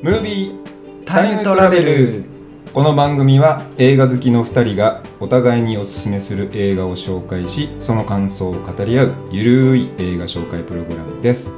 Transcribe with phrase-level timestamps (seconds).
[0.00, 2.24] ムービータイムトラベル
[2.72, 11.52] この番組は映画好きの2人がお互いにおすすめする映画を紹介しその感想を語り合うゆるい映画紹介プログラムです。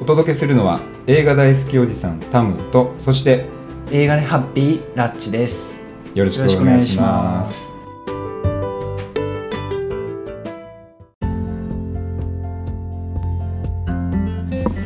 [0.00, 3.46] お届けするのは映画大好きおじさんタムとそして
[3.90, 5.74] 映画でハッピーラッチです。
[6.14, 7.68] よろしくお願いします。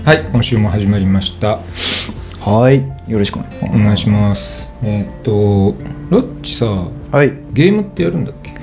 [0.07, 1.59] はい今週も始まりました
[2.47, 2.83] はい。
[3.11, 3.43] よろしくお
[3.77, 4.69] 願いします。
[4.83, 5.75] えーっと
[6.11, 6.67] ロッチさ
[7.11, 7.33] はい。
[7.53, 8.55] ゲームってやるんだっけ？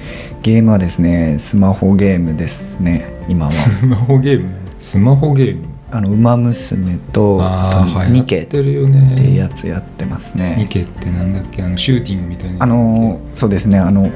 [0.41, 3.51] ゲームはですねスマホゲームですね今は。
[3.51, 4.49] スマホゲーム？
[4.79, 5.63] スマホゲーム？
[5.91, 9.15] あの「ウマ娘と」あと「ニケ」っってるよね。
[9.17, 11.61] ていうやつやってますニねケってなんだっけ？
[11.61, 13.77] あのシューティングみたいなあのそうですね。
[13.79, 14.11] あのうん。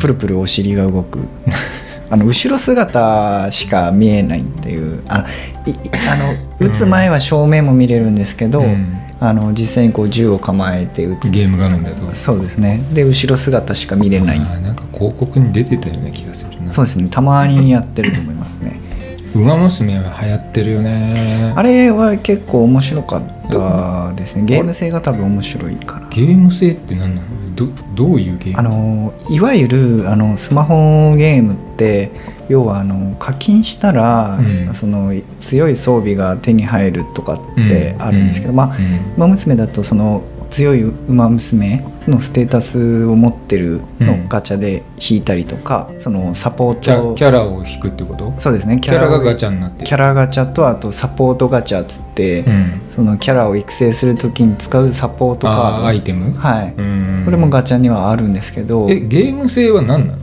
[0.00, 1.20] プルプルお尻が動く。
[2.10, 5.00] あの後ろ姿しか見えないっていう。
[5.08, 11.30] ああの撃つ前は正面も見れるんですけど、うんあの実際にこう銃を構えて撃つ。
[11.30, 12.12] ゲーム画面だと。
[12.12, 12.82] そうですね。
[12.92, 14.38] で後ろ姿しか見れない。
[14.40, 16.72] なんか広告に出てたような気がするな。
[16.72, 17.08] そうですね。
[17.08, 18.81] たまにやってると思いますね
[19.34, 21.52] ウマ娘は流行ってるよね。
[21.56, 24.42] あれは結構面白かったですね。
[24.42, 26.08] ゲーム性が多分面白いから。
[26.08, 27.54] ゲーム性って何なの？
[27.54, 28.58] どどういうゲーム？
[28.58, 32.10] あのいわゆるあのスマホゲームって
[32.48, 34.74] 要はあの課金したら、うん。
[34.74, 37.38] その強い装備が手に入るとかっ
[37.68, 38.56] てあるんですけど、うん。
[38.56, 39.14] まあうん。
[39.16, 48.32] 馬娘だとその強い馬娘のステータスを持ってるのガチャで引いたりとか、そのサポーキャトキャラを引くってこと？
[48.38, 48.78] そうですね。
[48.80, 49.86] キャラがガをチャになってる。
[49.86, 52.80] キャラガチャとあとサポートガチャっつって、うん。
[52.90, 56.32] そのキャラを育成するときに使うサポートカあーードアイテム？
[56.32, 57.22] はい、うん。
[57.24, 58.88] これもガチャにはあるんですけど。
[58.90, 60.18] えゲーム性は何なの？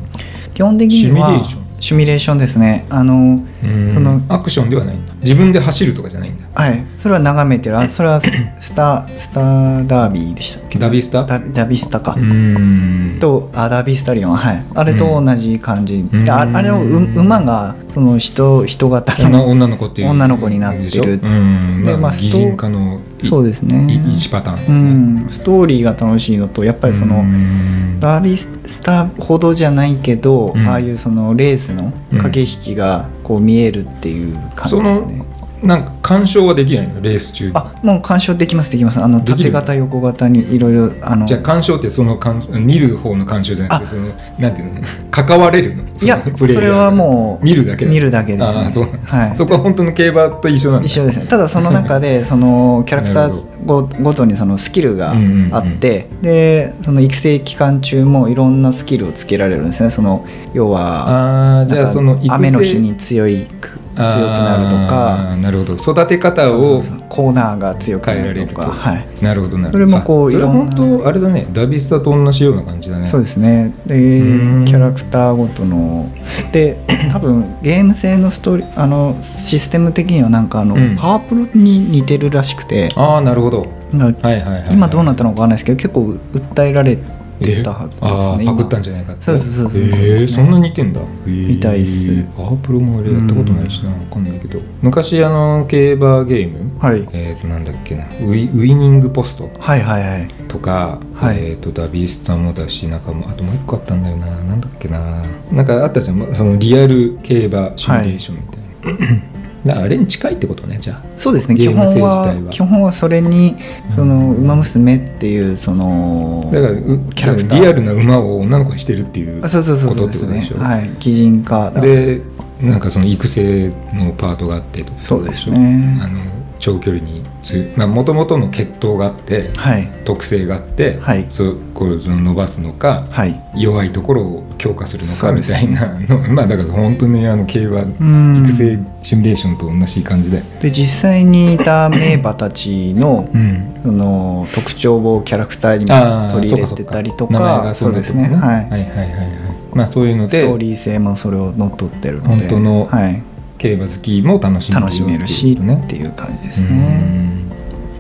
[0.54, 1.82] 基本的にはシミュレーション。
[1.82, 2.86] シミュレーションですね。
[2.90, 3.94] あのうん。
[3.94, 5.14] そのアクションではないんだ。
[5.22, 6.86] 自分で走るとかじゃないんだはい。
[6.98, 7.80] それは眺めてる。
[7.80, 10.80] あそれはススタスターダービーでしたっけ？
[10.80, 11.24] ダビスタ？
[11.24, 13.18] ダダビスタか、うん。
[13.20, 14.36] とあダービースタリオン。
[14.36, 14.66] はい。
[14.76, 16.26] あれと同じ感じ、ん。
[16.26, 21.20] でああれのう馬がその人人型女の女の子っていう女の子になってる。
[21.20, 23.86] でまあまあ擬人化のいそうですね。
[23.94, 25.30] い一パターうンん。
[25.30, 28.00] ストーリーが楽しいのとやっぱりその、うん。
[28.00, 30.68] ダービースターほどじゃないけど、うん。
[30.68, 35.26] ああいうそのレースの駆け引きがこう見えるっていう感じですね。
[35.64, 37.52] なんか干渉はできないのレース中に。
[37.56, 39.04] あもう鑑賞できますできます。
[39.04, 41.26] あの縦型横型にいろいろあの。
[41.26, 43.90] じゃあ干渉ってその干見る方の干渉じゃなくてあ。
[43.90, 44.08] その
[44.40, 44.82] なんていうの？
[45.12, 45.84] 関われるの？
[45.84, 48.90] いやそれはもう見るだけだ見るだけです、ね、ああそう。
[49.06, 49.36] はい。
[49.36, 50.86] そこは本当の競馬と一緒なんだ。
[50.86, 51.28] 一緒ですね。
[51.28, 59.90] ただその中で そのキャラクターごごとにそのスキルがうんうんうんあって、でその育成期間中もいろんなスキルをつけられるんですね。
[59.90, 65.36] その要はああじゃあその雨の日に強いく強くなるとか。
[65.42, 65.74] なるほど。
[65.76, 68.68] 育て方をコーナーが強くなるとか。
[68.68, 69.08] はい。
[69.22, 69.86] なるほどなるほど。
[69.86, 71.48] それもこういろんな本当あれだね。
[71.52, 73.08] ダビスタと同じような感じだね。
[73.08, 73.74] そうですね。
[73.86, 74.66] でん。
[74.66, 76.10] キャラクターごとの。
[76.52, 76.78] で
[77.12, 80.96] 多分ゲーム性のストーリーあのシステム的にはなんかあの、うん。
[80.96, 82.90] パワープロに似てるらしくて。
[82.96, 83.68] ああなるほど。
[83.92, 84.74] なんかはいはいはいはい。
[84.74, 87.19] 今どうなったのかわかんないですけど結構訴えられて
[87.64, 89.24] たはずですねパクったんじゃないかって。
[89.24, 90.28] そうそうそうそうそうね。
[90.28, 91.02] そんな似てんだ。
[91.26, 92.24] みたいっす。
[92.36, 94.60] パワープロも俺やったことないしなわかんないけど。
[94.82, 97.08] 昔あの競馬ゲームはい。
[97.14, 98.04] えっとなんだっけな。
[98.06, 100.28] ウィウィニングポストはいはいはい。
[100.48, 101.38] とか、はい。
[101.40, 104.26] えー、とダビスタもだしなんかもうあともう一個あったんだよな。
[104.26, 105.22] なんだっけな。
[105.52, 106.36] なんかあったじゃん。
[106.36, 108.60] そのリアル競馬シミュレーションみたい
[108.94, 111.04] な、だからあれに近いってことねじゃあ。
[111.16, 111.56] そうですね。
[111.56, 112.50] 基本は自体は。
[112.50, 113.56] 基本はそれに
[113.96, 117.62] その「ウマ娘」っていうそのだからうキャラクター。
[117.62, 120.40] リアルな馬を女の子にしてるっていうあそうそうそうことそうですね。
[120.40, 120.64] ってことでしょ？
[120.64, 120.92] はい。
[121.00, 121.82] 擬人化だ。
[121.82, 122.22] で
[122.62, 126.00] なんかその育成のパートがあってとそうですね。
[126.02, 126.20] あの
[126.60, 129.88] 長距離につもともとの血統があってはい。
[130.06, 131.26] 特性があって、はい。
[131.30, 133.40] そうこれを伸ばすのかはい。
[133.56, 136.00] 弱いところを強化するのかみたいな。
[136.00, 138.44] の、 まあだから本当にあの競馬うん。
[138.44, 148.24] 育成シミュレーションと同じ感じで、で実際にいた名馬たちのうん、その特徴をキャラクターにも取り入れてたりとかそうですね。
[148.24, 148.30] はい。
[148.32, 149.50] はいはいはいはい。
[149.74, 152.48] まあそういうのでストーリー性もそれを乗っ取ってるので。
[152.48, 153.22] 本当のはい、
[153.60, 155.84] 競馬好きも楽しめるよ楽しめるしっていうことね。
[155.86, 157.52] っていう感じですうねん。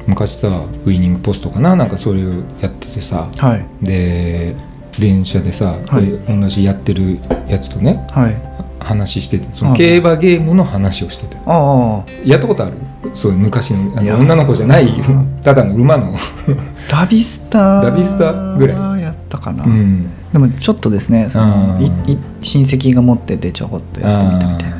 [0.07, 1.75] 昔さウイニングポストかな？
[1.75, 3.29] なんかそれをやっててさ。
[3.37, 3.85] はい。
[3.85, 4.55] で
[4.97, 6.15] 電車でさ、こうい。
[6.15, 8.35] う同じやってるやつとねはい。
[8.79, 11.37] 話しててそのはい競馬ゲームの話をしてて。
[11.45, 12.11] ああ。
[12.25, 12.77] やったことある？
[13.13, 14.89] そう昔のあの女の子じゃない
[15.43, 16.15] ただの馬の。
[16.89, 18.77] ダビスタダビスタぐらい。
[18.77, 20.09] はやったかな、うん。
[20.33, 21.77] でもちょっとですねその
[22.41, 24.77] 親戚が持っててちょこっとやってみたみたいな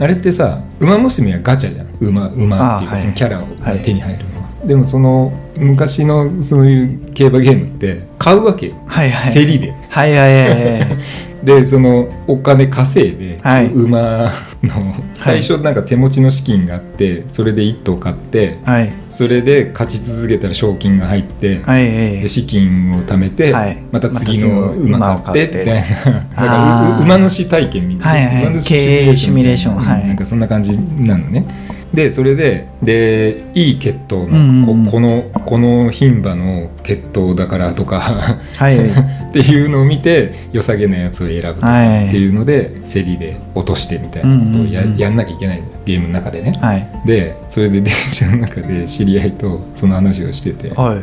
[0.00, 1.86] あれってさ馬娘はガチャじゃん。
[2.00, 3.82] 馬馬っていうかそのキャラをはい。
[3.82, 9.34] 手に入るのは、でもその昔のそういう競馬ゲームって買うわけよ、はいはい。
[9.34, 9.72] 競りで。
[9.90, 10.98] はいはいはいはい。
[11.44, 13.66] でそのお金稼いで、はい。
[13.66, 14.30] 馬
[14.62, 18.92] の最初なんか手持ちの資金があってそれで1頭買ってはい。
[19.08, 23.76] それで勝ち続けたら賞金が入って、はい資金を貯めて、はい。
[23.90, 25.58] また次の馬買って。
[25.58, 28.46] みたいな馬主体験みたいな、はいはい。
[28.52, 28.74] 馬主経
[29.10, 29.76] 営シミュレーション。
[29.76, 30.08] はい。
[30.08, 31.44] なんかそんな感じなのね。
[31.92, 34.86] でそれででいい血統の、うんうんうん。
[34.86, 38.78] ここのこの牝馬の血統だからとかはい。
[38.78, 38.84] は
[39.28, 44.36] いっていうのを見て良さげなやつを選ぶっていうので競りで落としてみたいな。
[44.38, 46.52] ことをや,、うんうんうんやんなきゃいけないゲームの中でね。
[46.60, 46.88] はい。
[47.06, 50.70] でそれで 電車の中で知り合いとその話をしてて。
[50.74, 51.00] はい。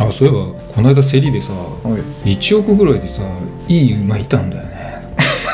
[0.00, 2.36] あそういえばこの間競りでさはい。
[2.36, 3.22] 1億ぐらいでさ
[3.68, 4.70] いい馬いたんだよね。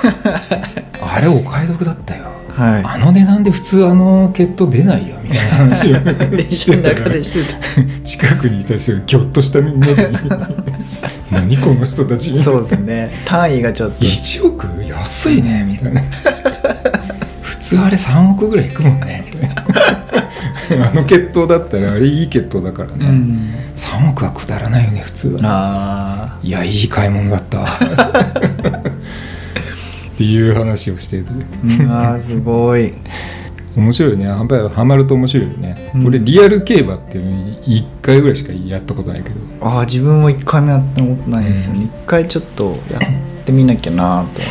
[1.01, 2.25] あれお買い得だったよ。
[2.51, 2.83] はい。
[2.85, 6.01] あの値段で普通あの血統出ないよみたいな話を
[6.37, 7.59] 電車の中でしてた。
[8.05, 10.11] 近くにいた人がギョッとしたみんなで
[11.31, 13.11] 何この人たちそうですね。
[13.25, 14.05] 単位がちょっと。
[14.05, 14.67] 1億？
[14.85, 16.01] 安いねみたいな
[17.59, 19.25] 普通あれ3億ぐらいいくもんね。
[20.71, 23.55] あの血統だったらあれいい血統だからね、うん。
[23.75, 25.41] 3億はくだらないよね普通は。
[25.43, 27.65] あいやいい買い物だった。
[27.65, 27.65] っ
[30.17, 31.31] ていう話をしてて。
[31.65, 32.93] ーうわーすごい。
[33.77, 34.25] 面白いね。
[34.25, 36.07] やっぱりハマると面白いよね、うん。
[36.07, 39.37] 俺リアル競馬って1回ぐらいしかやったことないけど。
[39.61, 41.87] ああ自分も一回もやったことないですよね、うん。
[41.87, 43.01] 一回ちょっとや
[43.49, 44.49] ってみなきゃなとは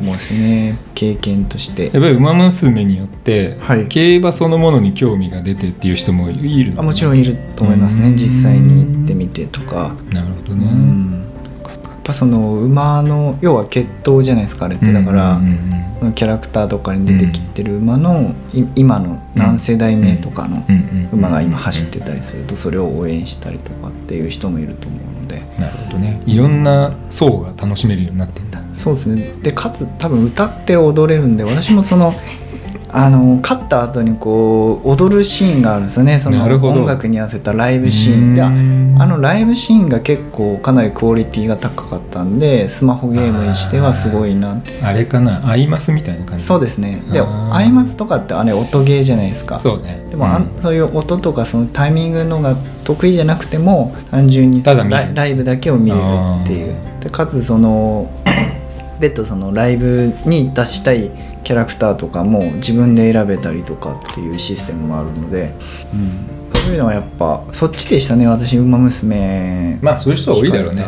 [0.00, 0.78] 思うですね。
[0.94, 1.84] 経験として。
[1.84, 3.86] やっぱり馬娘によって、はい。
[3.88, 8.08] 競馬そのものに興味が出てっていう人もいるのあもちろんいると思いますね。
[8.08, 8.16] うん。
[8.16, 9.94] 実際に行ってみてとか。
[10.10, 11.10] うなるほどね、ん。
[11.12, 14.90] やっぱその馬の要は血統じゃないですかあれって。
[14.90, 21.08] だから、うんうんうんそのキャラクターとかに出てきてる馬の、い今の何世代目とかのうん。
[21.12, 21.18] うん。
[21.18, 25.42] 馬が今走ってたりするとそれを応援したりとかっていう人もいると思うので。
[25.58, 26.20] なるほどね。
[26.26, 28.62] いろんな層が楽しめるようになってんだ。
[28.72, 29.32] そうですね。
[29.42, 32.12] でかつ多分歌って踊れるんで私もその
[32.88, 36.18] あの勝った後にこう踊るシーンがあるんですよね。
[36.18, 38.50] その音楽に合わせたライブシーンであ
[39.06, 45.46] のライブシーンが結構かなりクオリティが高かったんでスマホゲームにしてはすごいなあれかな？
[45.48, 46.44] アイマスみたいな感じ？
[46.44, 47.02] そうですね。
[47.12, 49.58] でアイマスとかってあれ音ゲーじゃないですか。
[49.58, 50.06] そうね。
[50.10, 50.60] でも、うん。
[50.60, 56.02] そういう音とかそのタイミングのが得意じゃなくても単純にライブだけを見れる
[56.42, 56.74] っていう。
[57.00, 58.10] でかつその
[59.00, 61.10] 別途そのライブに出したい
[61.44, 65.54] キャラクターとかも自分で選べたりとかっていうシステムもあるので、
[66.48, 70.84] そういうのはやっぱそっちでしたね私「ウマ娘」まあそういう人は多いだろうね。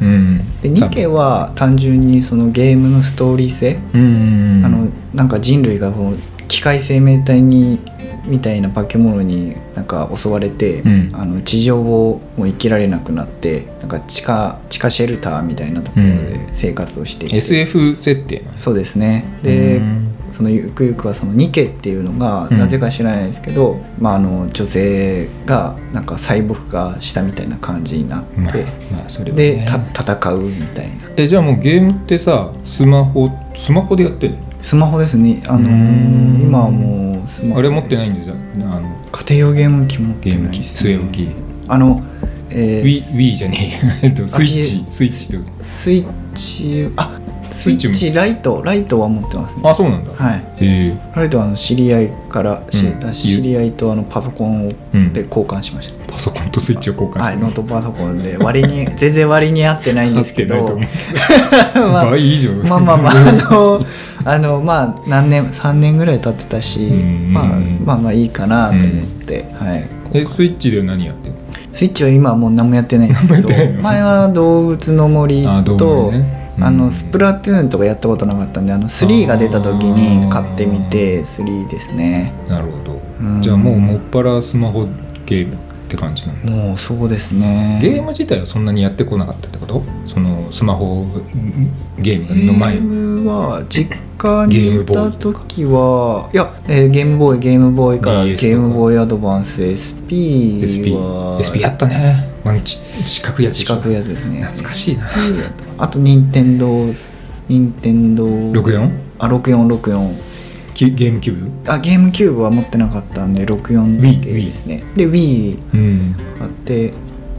[0.00, 0.60] うん。
[0.60, 4.64] でニケは単純にそのゲームのストーリー性、うんうんうん。
[4.64, 7.80] あのなんか人類がこう機械生命体に
[8.28, 11.10] みたいな化け物になんか襲われて、うん。
[11.14, 19.24] あの地上をもう生きられなくなってなんか地下地下シェルターみたいなところで生活をしていて、SF 設定なそうですね。
[19.42, 20.04] で、うん。
[20.30, 22.58] そのゆくゆくはそのニケっていうのがうん。
[22.58, 28.54] なぜか知らないですけど、まあ、あの女性がなんかサイボーグ化したみたいな感じになって、まあ、
[28.92, 30.94] まあそれはでねた戦うみたいな。
[31.16, 34.38] えじゃあもうゲームってさスマホスマホでやってんの？
[34.60, 35.42] スマホですね。
[35.46, 36.40] あのうん。
[36.42, 41.28] 今はもうスマホあれ持ってないんじゃあの家庭用ゲーム機持ってゲーム機ないです据え置き。
[41.68, 42.02] あの、
[42.50, 44.06] えー Wii, じゃねえ。
[44.06, 46.04] えっとスイッあチスイッチってスイッ
[46.34, 47.18] チあ
[47.50, 49.62] スイッスイッチライトライトは持ってますね。
[49.64, 50.10] あそうなんだ。
[50.12, 50.44] はい。
[51.14, 53.12] ライトはあの知り合いから、しうん。
[53.12, 57.32] 知り合いとあのパソコンをうんで交換しました、パソコンとスイッチを交換して。
[57.32, 57.36] はい。
[57.38, 58.36] ノートパソコンで。
[58.38, 60.78] 割に 全然割に合ってないんですけど。
[61.74, 62.52] まあ倍以上。
[62.68, 63.86] まあまあまああの
[64.30, 67.32] あのまあ何年3年ぐらい経ってたし、うん。
[67.32, 68.86] まあ、まあまあいいかなと思っ
[69.24, 69.88] て、はい。
[70.12, 71.38] えスイッチで何やってんの？
[71.72, 73.48] スイッチは今はもう何もやってないんですけど
[73.82, 76.54] 前は動物の森と物ね。
[76.58, 76.64] うん。
[76.64, 82.32] あのスプラトゥーンとかやったことなかったんであの3が出た時に買ってみて3ですね。
[82.48, 83.00] なるほど。
[83.20, 83.42] うん。
[83.42, 84.86] じゃあもうもっぱらスマホ
[85.24, 85.56] ゲーム
[85.88, 86.52] って感じなんだ。
[86.52, 87.78] もうそうですね。
[87.82, 89.82] ゲーム自体はそんなにやってこなかったってこと？
[90.04, 91.06] そのスマホ
[91.98, 102.28] ゲームの前ゲームは実家にいた時はいや、えーゲームボーイゲームボーイからゲームボーイアドバンス SP SP は SP やったね。
[102.44, 103.74] あのち四角いやつでしょ。
[103.74, 104.42] 四角いやつですね。
[104.42, 105.10] 懐かしいな。
[105.78, 106.86] あと任天堂
[107.48, 108.90] 任天堂 64?
[109.20, 110.27] あ6464キ
[110.86, 111.72] ゲームキューブ？
[111.72, 114.82] あゲームキューブは持ってなかったんで64 Wii 系ですね。
[114.96, 116.16] で Wii うん。
[116.40, 116.92] あって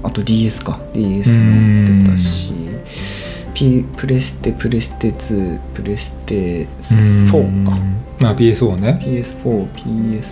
[0.03, 0.79] あと DS か。
[0.93, 1.85] DS うん。
[1.85, 2.51] 持ってたし
[3.53, 7.77] P プレステプレステ2プレステ4か。
[8.19, 8.99] まあ PSO ね。
[9.01, 9.67] PS4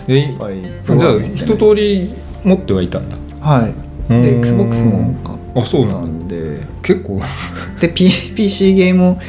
[0.08, 0.36] え
[0.84, 3.16] PS5 じゃあ一通り持ってはいたんだ。
[3.40, 3.74] はい。
[4.12, 4.22] うん。
[4.22, 7.20] で XBOX も買あそうなんで結構。
[7.80, 9.20] で、P、PC ゲームも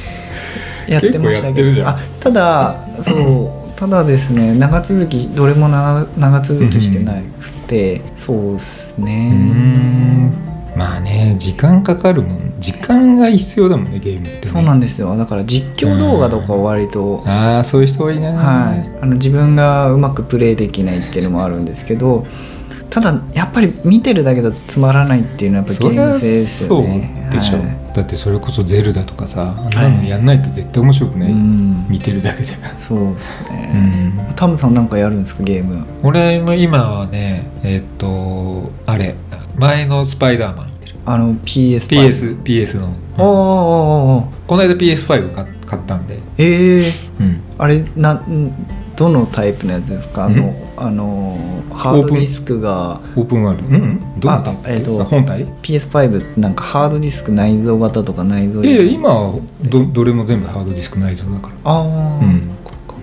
[0.88, 1.72] やってましたけど。
[2.20, 10.34] ただそうただですね長続きどれもな長続きしてなくて、そうっすうーねん。
[10.76, 12.54] まあね時間かかるもん。
[12.60, 15.16] 時間が必要だもんねゲームって、ね、そうなんですよ。
[15.16, 18.34] だから実況動画とかは割と、ああそういう人多いな。
[18.34, 22.28] はい、あの自分がうまくプレイできないっていうのもあるんですけど
[22.90, 27.30] ただやっぱり見てるだけだとつまらないっていうのはやっぱゲーム性ですよね。
[27.30, 27.96] そうでしょ、はい。
[27.96, 31.88] だってそれこそゼルダとかさ、なのやんないと絶対面白くない、うん。
[31.88, 34.34] 見てるだけじゃそうですうね、ん。
[34.36, 35.86] タムさんなんかやるんですかゲーム？
[36.04, 39.16] 俺も今はねえっとあれ
[39.58, 40.72] 前のスパイダーマン。
[40.80, 44.48] 見てるあの PS PS, PS の、おーおーおーおー。
[44.48, 48.52] この間 PS5 買買ったんで、ええうん、あれなん
[49.00, 50.26] どのタイプのやつですか？
[50.26, 51.38] あのあの
[51.72, 53.00] ハードディスクが。
[53.16, 53.70] オープンワールド？
[53.70, 54.52] うんどうだった？
[54.52, 61.54] あえっとあ本体？PS5 ってなんかハードディスク内蔵型とか内蔵いやいや今はどどれも全部ハードディスク内蔵だから。
[61.72, 61.84] ああ、
[62.22, 62.50] うん。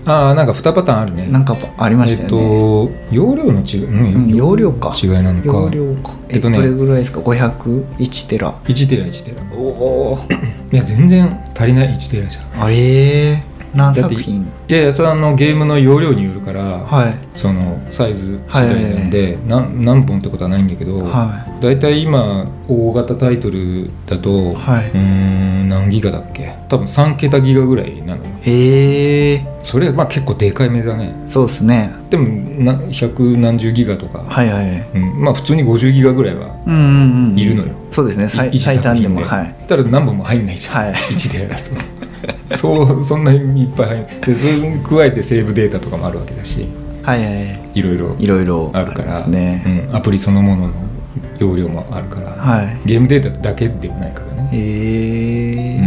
[0.09, 1.27] ああなんか2パターンあるね。
[1.27, 4.95] なんかありましたよね、えっと容量の違い、うんうん容量か。
[5.03, 5.47] 違いなのか。
[5.49, 6.13] 容量か。
[6.29, 6.59] ええっとね。
[6.59, 8.53] どれぐらいですか？501テラ。
[8.53, 9.57] 1テラ1テラ。
[9.57, 9.63] お
[10.13, 10.19] お
[10.73, 12.63] いや全然足りない1テラじゃん。
[12.65, 13.43] あれ
[13.77, 14.43] 何作品？
[14.69, 17.15] いやいやそれはあのゲームの容量によるから、はい。
[17.35, 21.79] そのサイズ次第なんで、なん何本ってことはないんだけど、はだい。
[21.79, 24.91] たい今大型タイトルだと、はい。
[24.91, 26.55] うーん何ギガだっけ？
[26.69, 28.31] 多分3桁ギガぐらいなのよ。
[28.45, 31.15] いへえそれまあ結構でかい目だね。
[31.29, 31.93] そうですね。
[32.11, 32.27] でも
[32.65, 34.89] な百何十ギガとか、はいはい。
[34.95, 38.29] うん、まあ普通に50ギガぐらいはうんうんうんいるのよ、そうですね。
[38.29, 39.55] 最一最短でもはい。
[39.69, 40.93] ただ何本も入んないじゃん、はい。
[40.95, 41.71] 1テラだと
[42.57, 46.67] そうそんなにいっぱい入んでそれに加えてセーブデータとかもあるわけだし。
[47.03, 47.61] はいはいはい。
[47.75, 48.17] いろいろ。
[48.19, 48.71] いろいろ。
[48.73, 49.27] あるから。
[49.27, 50.73] ね、うん、アプリそのものの
[51.39, 52.79] 容量もあるから、はい。
[52.85, 55.83] ゲームデータだけではないからね、へえ、う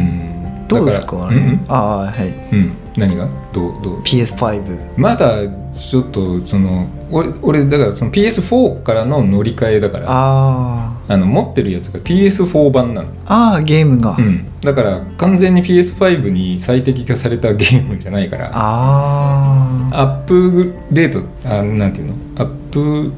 [0.64, 1.18] ん、どうですか？
[1.18, 2.34] うんああはい。
[2.54, 3.28] うん、何が？
[3.52, 5.40] どうどう？PS5 まだ
[5.74, 10.06] ちょっとその俺俺だからその PS4 からの乗り換えだから。
[10.08, 18.52] ああの持ってるやつが PS4 版なの、あああゲームが、うん、だから完全に PS5 に最適化されたゲームじゃないから。
[18.54, 22.14] ああアップデートあなんていうの？
[22.38, 23.12] アップ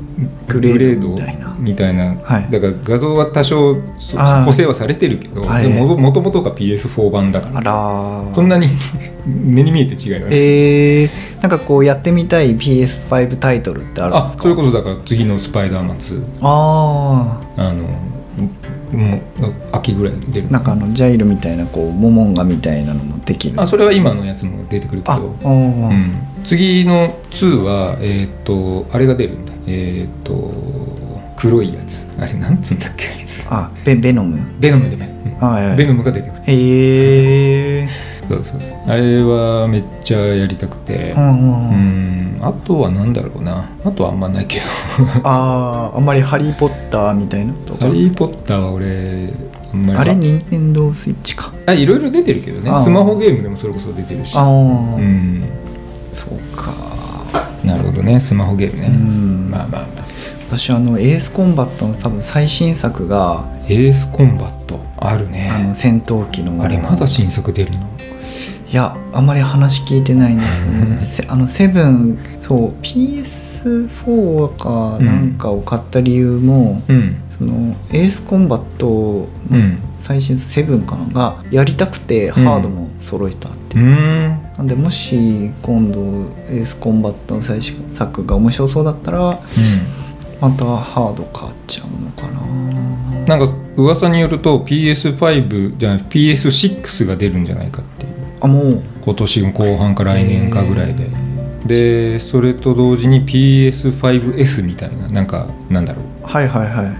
[0.47, 1.21] グレードグ
[1.59, 2.15] みたいな。
[2.23, 2.49] はい。
[2.49, 3.75] だから画像は多少
[4.45, 5.69] 補正はされてるけど、はい。
[5.69, 8.69] でももともとが PS4 版だかあららそんなに
[9.25, 10.29] 目に見えて違いはない。
[10.31, 14.41] えー、なんかこうやってみたい PS5 タイトルってあるんですか？
[14.41, 17.89] あそれこそだから次の「スパイダーマン2あ」あの
[18.97, 19.21] もう
[19.73, 20.59] 秋ぐらいに出るあな。
[20.59, 25.53] んかあのジャイルみたいなこうモモンガみたいなのもできるあそれは今のやつも出てくるけあど、う
[25.93, 29.53] ん、次の2はえーっとあれが出るんだ。
[29.67, 30.51] えーっと
[31.37, 32.07] 黒いやつ。
[32.19, 33.43] あれなんつうんだっけあいつ。
[33.49, 34.39] あベベノム？
[34.59, 35.09] ベノムでね、
[35.41, 35.47] うん。
[35.47, 35.77] はいはい。
[35.77, 36.41] ベノムが出てくる。
[36.45, 37.89] へえ
[38.29, 38.77] そうそうそう。
[38.87, 41.13] あれはめっちゃやりたくて。
[41.17, 42.37] うんうんううん。
[42.37, 43.69] んあとはなんだろうな。
[43.85, 44.65] あとはあんまないけど。
[45.23, 47.53] あああんまり「ハリー・ポッター」みたいな？
[47.65, 47.85] と「か？
[47.85, 49.29] ハリー・ポッター」は俺
[49.73, 49.99] あんまり。
[49.99, 50.15] あれ？
[50.15, 51.51] 任天堂スイッチか。
[51.65, 52.69] あいろいろ出てるけどね。
[52.71, 52.83] あー。
[52.83, 54.35] スマホゲームでもそれこそ出てるし。
[54.37, 54.51] ああ、う
[54.99, 55.43] ん。
[56.11, 56.71] そうか。
[57.63, 58.19] なるほどね。
[58.19, 58.87] スマホゲームね。
[58.87, 59.49] うん。
[59.51, 60.05] まあまあまあ。
[60.49, 64.79] 私あのエースコンバットの多分最新作が、エースコンバット？
[64.97, 65.49] あるね。
[65.53, 66.61] あの戦闘機の。
[66.63, 67.77] あれまだ新作出るの？
[68.71, 70.97] いやあんまり話聞いてないんですよね。
[71.01, 77.17] せあのセブンそう PS4 かなんかを買った理由も、うん。
[77.29, 79.77] そのエースコンバットのうん。
[79.97, 82.45] 最新セブンかながやりたくてうん。
[82.45, 83.81] ハードも揃えたってう。
[83.81, 84.37] いう、ん。
[84.57, 85.99] なんでもし今度
[86.49, 89.37] エースコンバットの最新作が面白そうだったら
[90.39, 92.41] またハード買っちゃうのかな。
[93.27, 97.85] なんか噂によると PS5 じゃない PS6 が出るんじゃないかっ
[98.41, 98.81] あもう。
[99.03, 101.05] 今年の後半か来年かぐらいで。
[101.65, 106.05] でそれと同時に PS5S みたいななんかなんだろう。
[106.27, 106.91] はいはいは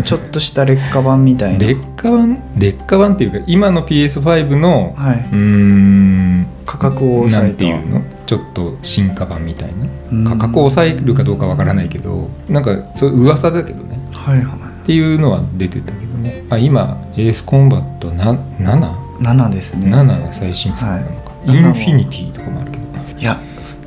[0.00, 0.02] い。
[0.04, 1.58] ちょっとした劣化版みたいな。
[1.58, 2.38] 劣化版？
[2.56, 5.16] 劣化版っていうか今の PS5 のはい。
[5.30, 7.54] うーん価格を抑なえた。
[7.54, 8.02] んていうの？
[8.26, 9.70] ちょっと進化版みたい
[10.10, 10.24] うん。
[10.24, 13.98] な価格を抑えるかどうかわからないけどなんかそういう噂だけどね。
[14.12, 14.46] はいはい。
[14.46, 19.90] っていうのは出てたけどねあ今エースコンバットな 7?7 7ですね。
[19.90, 21.56] が最新作なのか、はい。
[21.56, 23.40] インフィニティとかもあるけどねいや。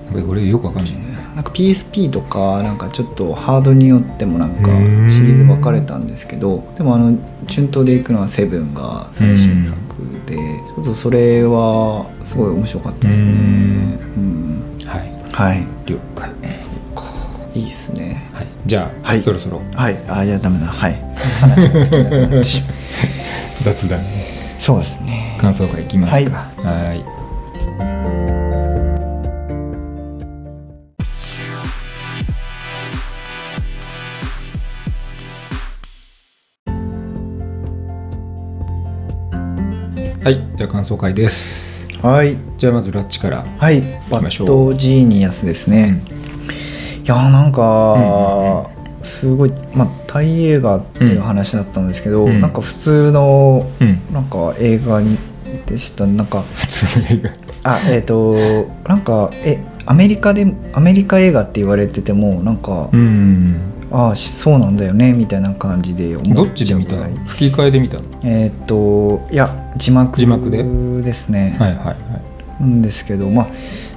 [0.05, 1.11] なんかこれよくわかんないね。
[1.35, 4.67] なんか PSP とかなんかちょっとハードによってもなんか
[5.09, 9.77] シリーズ分かれたんですけどでもあの順当でいくのはセブンが最新作
[10.25, 13.31] でちょっとそれはすごい面白かったですね。
[13.31, 13.35] う
[14.19, 14.63] ん。
[14.85, 15.21] はい。
[15.31, 15.65] はい。
[15.85, 16.31] 了解。
[17.53, 18.29] いいっすね。
[18.33, 19.21] はい、じゃあ、はい。
[19.21, 19.61] そろそろ。
[19.75, 19.97] はい。
[20.07, 20.67] あいやダメだ。
[20.67, 20.97] はい。
[21.41, 22.73] 話が
[23.61, 24.01] 雑談
[24.57, 26.38] そうですね感想会いきますか。
[26.62, 27.03] はい。
[40.24, 40.48] はい。
[40.55, 41.88] じゃあ感想会です。
[42.03, 42.38] はい。
[42.60, 43.81] じゃあまずラッチからはい。
[44.12, 46.03] バッドジーニアスですね、
[47.03, 48.69] いやーなんか、
[49.01, 52.39] すごいまあタイ映画っていう話だったんですけど、うん。
[52.41, 55.17] なんか普通のうん、うん、なんか映画に
[55.65, 56.06] でした。
[56.08, 57.30] なんか普通の映画。
[57.63, 63.62] あえっ、となんかえアメリカでアメリカ映画って言われててもなんか、うん。
[63.94, 67.27] ああしそうなんだよねみたいな感じで思どっっちで見たちゃうぐらい。
[67.27, 68.03] 吹き替えで見たの？
[68.24, 70.63] えっ、といや字幕字幕で？
[71.01, 71.98] ですね、はいはいはい。
[72.62, 73.48] なんですけど、まあ、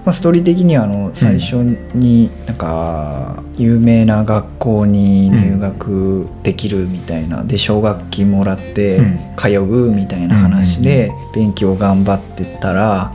[0.05, 1.57] まあストーリー的にはあの最初
[1.95, 9.21] になんか有名な学校に入学できるみたいな、で奨学金もらってうん。
[9.37, 13.13] 通うみたいな話で勉強頑張ってたら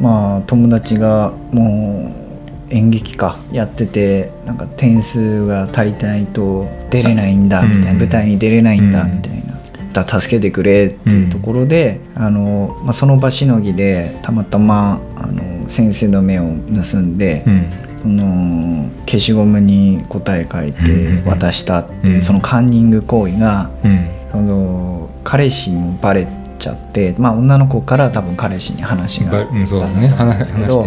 [0.00, 9.16] まあ友達がもう演劇かやっててなんか点数が足りてないと出れないんだみたいな、うん舞台に出れないんだうん。
[9.16, 9.35] みたいな。
[9.96, 17.70] だから助けてくれっていうところで、あのまあ、その場しのぎでたまたまあの先生の目を盗んで、うん。
[17.98, 22.22] その消しゴムに答え書いて渡したっていう、うん。
[22.22, 24.10] そのカンニング行為がうん。
[24.32, 29.90] その彼氏にバレちゃって、まあ、女の子から多分彼氏に話があったんだと思
[30.24, 30.84] うんですけど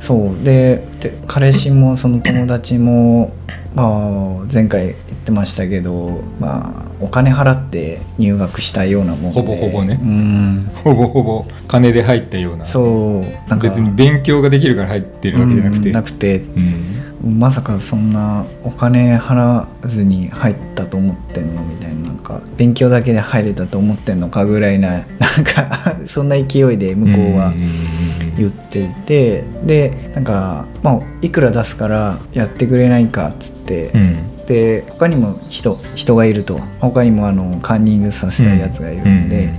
[0.00, 0.44] そう。
[0.44, 3.32] でで彼氏もその友達も、
[3.78, 9.40] まあ、前回言ってましたけど、まあ、お金払って入学したようなもんで。
[9.40, 9.98] ほぼほぼね。
[10.02, 10.08] うん。
[10.08, 12.64] うんほぼほぼ金で入ったような。
[12.64, 13.68] そうなんか。
[13.68, 15.88] 別に勉強ができるから入ってるわけじゃなくて。
[15.88, 16.38] うんなくて。
[16.38, 17.38] うん。
[17.38, 27.52] まさかそんなお金払わずに入ったと思ってんのみたいななんか勉強だけで入れたと思ってんのかぐらいな なんかそんな勢いで向こうは
[28.36, 29.44] 言っていて。
[29.64, 33.57] でなんか、まあ、いくら出すからやってくれないかっつって、
[33.94, 34.46] うん。
[34.46, 36.60] で他にも人人がいると。
[36.80, 39.52] 他にもあのカンニングさせたいやつがいるんで、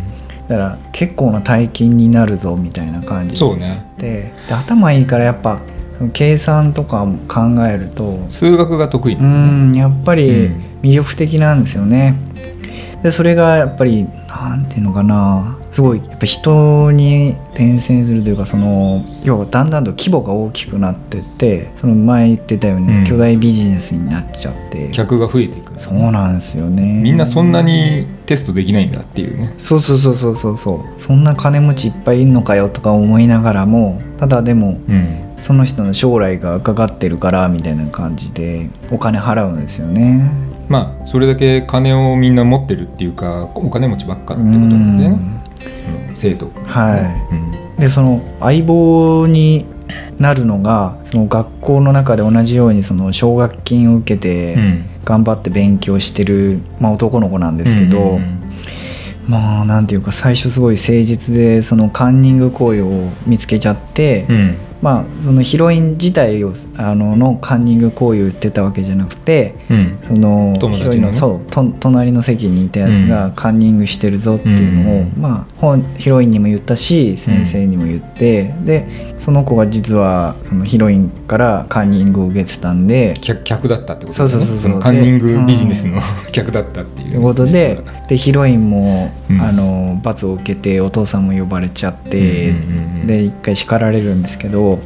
[0.47, 3.85] だから結構な大金になるぞみたいな感じそうね。
[3.97, 5.59] でで頭いいからやっぱ
[6.13, 10.63] 計算とかも考えると数学が得意うなんんやっぱりうん。
[10.81, 12.15] 魅力的なんですよね。
[13.03, 23.03] でそれがやっぱりなんていうのかなすごいやっぱ人に伝染するというかその要はだんだんと規模が大きくなってってその前言ってたようにうん。
[23.05, 27.01] 巨大ビジネスになっちゃって、客が増えていくそうなんですよね。
[27.01, 29.53] みんなそんなにテストできないんだっていうね。
[29.57, 31.01] そうそうそうそうそうそう。
[31.01, 35.29] そんな金持ちいっぱいいんのかよとか思いながらもただでもうん。
[35.41, 40.29] その人の将来がかかってるからみたいな感じでお金払うんですよね。
[40.67, 45.39] まあそれだけ金をみんな持ってるっていうかお金持ちばっかってことなんだよね
[46.15, 46.51] 生徒。
[46.65, 47.33] はい。
[47.33, 47.51] うん。
[47.77, 49.65] でその相棒に
[50.19, 54.85] なるのがその学校の中で同じようにその奨学金を受けてうん。
[55.05, 58.39] 頑張って勉強してる、まあ、男の子なんですけど、うん
[59.29, 62.89] まあなんていうか最初すごい誠実でそのカンニング行為を
[63.27, 64.57] 見つけちゃって、うん。
[64.81, 69.99] まあそのヒロイン自体をあののカンニング行為を言ってたわけじゃなくてうん。
[70.01, 75.13] そのヒロインのそうと隣の席にいたやつがカンニングしてるぞっていうのを、うん。
[75.15, 84.29] まあ本ヒロインにも言ったし先生にも言って、でその子が実はそのヒロインからカンニングを受けてたんで客客だったってことだね。
[84.29, 87.11] そうそうそうカンニングビジネスの 客だったっていう。
[87.11, 89.41] ということででヒロインも、うん。
[89.41, 93.07] あの罰を受けてお父さんも呼ばれちゃって、うんうんうんうん。
[93.07, 94.79] で一回叱られるんですけど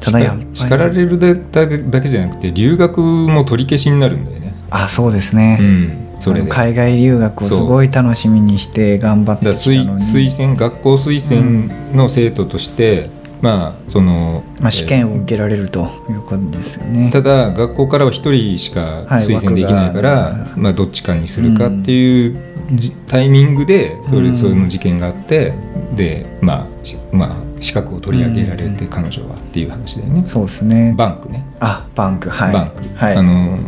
[0.00, 4.54] ただや叱られるだだけだけじゃなくて留学も取り消しになるんだよね。
[4.70, 10.04] あそうですね、うんそれ海外留学をすごい楽しみにして頑張ってきたのに。
[10.04, 17.10] 推薦学校推薦の生徒として、まあその、まあ、試験を受けられるということですよね。
[17.12, 22.40] ただ学校からは1人しかはい推薦できないから、枠がまあ、どっちかにするかっていう
[22.72, 24.36] じ、タイミングでそれ,、うん。
[24.36, 25.52] その事件があって
[25.94, 30.24] で、まあしまあ、資格を取り上げられて、彼女はっていう話だよね。
[30.26, 30.94] そうですね。
[30.96, 32.30] バンクね、あバンク。
[32.30, 32.52] はい。
[32.52, 33.16] バンク、はい。
[33.16, 33.62] あのこ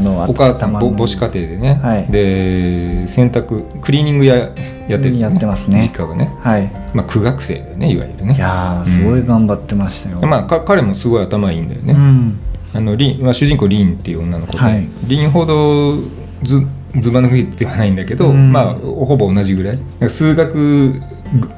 [0.00, 2.06] のお母さん母子家庭でね、はい。
[2.10, 5.80] で洗濯クリーニング屋やってる、やってますね。
[5.80, 6.70] 実家がね、はい。
[6.94, 8.34] まあ、苦学生だよねいわゆるね。
[8.34, 10.20] いやーすごい頑張ってましたよ。
[10.26, 12.38] まあ、か彼もすごい頭いいんだよね、うん。
[12.74, 14.86] あのリンまあ、主人公リンっていう女の子で、はい。
[15.04, 15.96] リンほど
[16.42, 16.62] ず
[16.98, 18.52] ずば抜けてはないんだけど、うん。
[18.52, 19.78] まあほぼ同じぐらい。
[20.10, 21.00] 数学ぐ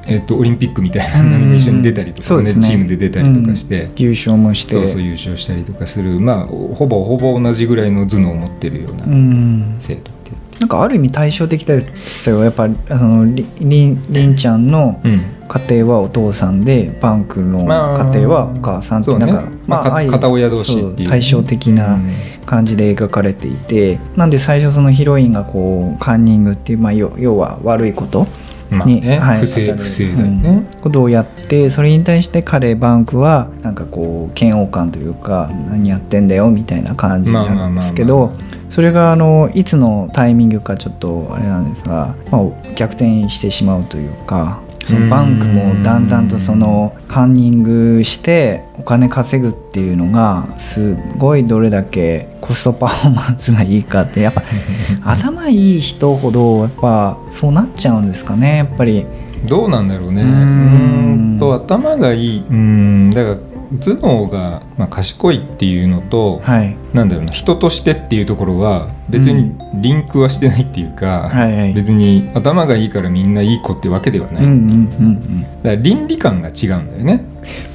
[0.07, 2.43] えっとオリンピックみたいなのにも一緒に出たりとか、ね。
[2.43, 4.73] ねチームで出たりとかして、優勝もして。
[4.73, 6.19] そうそう優勝したりとかする。
[6.19, 9.75] まあほぼほぼ同じぐらいの頭脳を持ってるようなうん。
[9.79, 12.43] 生徒ってなんかある意味対照的でしたよ。
[12.43, 15.21] やっぱりあのりりんりんちゃんのうん。
[15.47, 19.27] 家庭はお父さんでバンクのまあ家庭はお母さんってそうね。
[19.27, 21.05] なんか、まあ片親同士っていう。
[21.05, 21.99] そ対照的な
[22.45, 28.27] 感じで描かれていてなんで最初そのヒロインがこうカンニングっていう、まあ、要要は悪いこと
[28.71, 29.39] に、まあね、はい。
[29.41, 38.33] 不正不正だようんね、ことをやってそれに対して彼バンクはなんかこう嫌悪感というか何やってんだよみたいな感じになるんですけど
[38.69, 54.43] それがあのいつのタイミングかちょっとあれなんですが、まあ、逆転してしまうというかそのバンクもだんだんとそのカンニングしてお金稼ぐっていうのがすごいどれだけコストパフォーマンスがいいかってやっぱ
[55.03, 59.05] 頭いい人ほどやっぱそうなっちゃうんですかねやっぱり。
[59.47, 60.23] どうなんだろうね。
[60.23, 62.43] うんと頭がいい。
[62.49, 63.11] うん。
[63.11, 63.37] だから
[63.79, 66.75] 頭脳が、まあ、賢いっていうのと、はい。
[66.93, 71.73] なんだろうな人としてっていうところは別にリンクはしてないっていうか、はいはい。
[71.73, 75.41] 別に頭がいいからみんないい子ってわけではない、うんうんうんうん。
[75.41, 77.25] だから倫理観が違うんだよね。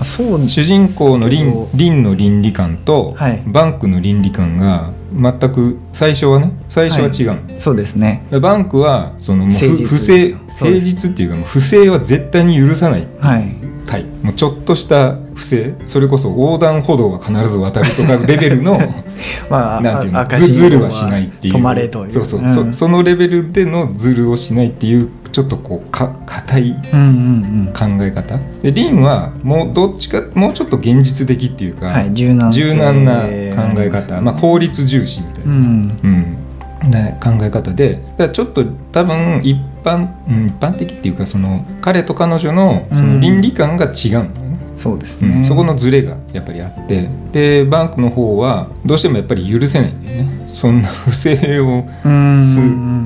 [0.00, 3.42] あそう主人公の倫けど倫の倫理観と、はい。
[3.46, 8.26] バンクの倫理観が全く最初はね最初は違うの、そうですね。
[8.30, 13.06] バンクはそのもう誠実不不正誠実っていうか不正は絶対に許さない。
[13.20, 13.59] はい
[13.90, 18.78] タイプもうちょっとした不正それこそ横断歩道は必ず渡るとかレベルの
[19.50, 21.54] まあなんていうの赤ずずるはしないっていう。
[21.54, 22.12] 止まれという。
[22.12, 22.72] そうそう、ん。
[22.72, 28.38] そそのレベルでのずるをしないっていうちょっとこうか硬いうんうん考え方。
[28.62, 32.60] でリンはもうどっちかもうちょっと現実的っていうか、うんはい柔軟性。
[32.60, 33.28] 柔軟な考
[33.78, 35.98] え方、まあ、効率重視みたいな、うん。
[36.04, 36.36] うん
[36.88, 45.28] ね、考え方でだからちょっと多分一般、うん、一般的っていうかその彼と彼女のその倫理観が違うんだよね、そうですね。
[45.28, 47.08] うんそこのズレがやっぱりあって。
[47.32, 50.40] でバンクの方はどうしてもやっぱり許せないんだよね。
[50.54, 51.84] そんな不正を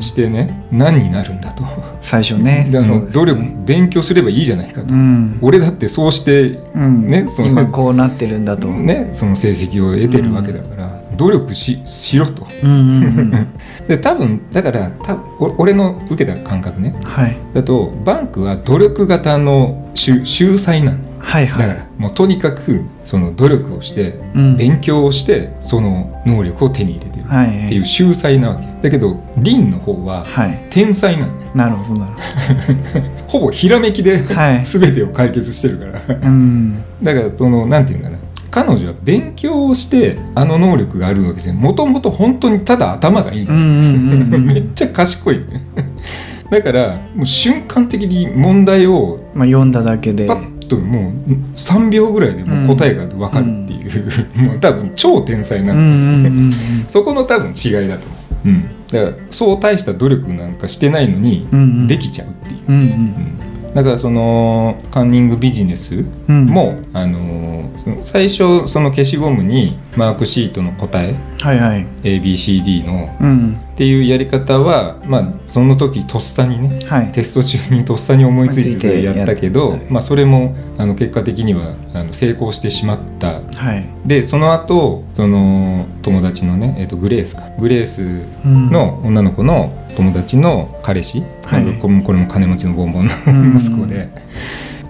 [0.01, 1.65] してね何になるんだと。
[2.01, 2.69] 最初ね。
[2.71, 3.07] であそうですね。
[3.07, 5.39] の努力勉強すればいいじゃないかと、うん。
[5.43, 7.11] 俺だってそうしてうん。
[7.11, 8.69] ねその今こうなってるんだと。
[8.69, 12.47] ね、その成績を得てるわけだから、努力ししろと。
[12.63, 13.47] うんうんうん。
[13.89, 16.95] で多分だからたお俺の受けた感覚ね。
[17.05, 17.37] はい。
[17.53, 21.69] だとバンクは努力型の秀秀才なのはいはい。
[21.69, 24.57] だからもうとにかくその努力をしてうん。
[24.57, 28.67] 勉強をしてその能力を手に入れてるはいっていう秀才なわけ。
[28.83, 30.67] だけどリンの方ははい。
[30.71, 31.45] 天才なんだ。
[31.45, 32.13] よなるほどなる
[33.29, 34.65] ほぼひらめきでほどはい。
[34.67, 36.29] 全てを解決してるから。
[36.29, 36.83] うん。
[37.03, 38.19] だからそのなんていうんかな
[38.55, 41.55] 彼女は勉強をしてあの能力があるわけですね。
[41.55, 45.39] もともと本当にただ頭がいい めっちゃ賢い。
[45.39, 45.45] ね
[46.51, 50.27] だからもう瞬間的に問題をまあ読んだだけで。
[50.27, 54.03] パッともう3秒ぐらいでもう答えが分かるっていう、
[54.47, 56.53] もう多分超天才なんうんうんうん。
[56.87, 61.87] そこの多分違いだと思う、うん、だからそう大した努力なんかしてないのにうんうん。
[61.87, 62.83] できちゃうっていう、うんうん。
[62.83, 63.44] うん
[63.75, 66.47] だからそのカンニングビジネスうん。
[66.47, 67.71] も、あの
[68.05, 71.87] 最初その消しゴムにマークシートの答えはいはい。
[72.03, 73.61] ABCD のうん。
[73.75, 77.13] っていうやり方は、まあ、その時とっさにねはい。
[77.13, 83.41] テスト中にとっさに思いついてやったけどまあ、それもあの結果的にはあの成功してしまった。
[83.41, 83.85] はい。
[84.07, 87.43] でその後その友達のね、えー、とグレースか。
[87.59, 88.71] グレースうん。
[88.71, 91.65] の女の子の友達の彼氏、はい。
[91.65, 93.57] まあこれも金持ちのボンボンのうん。
[93.59, 94.09] 息子で、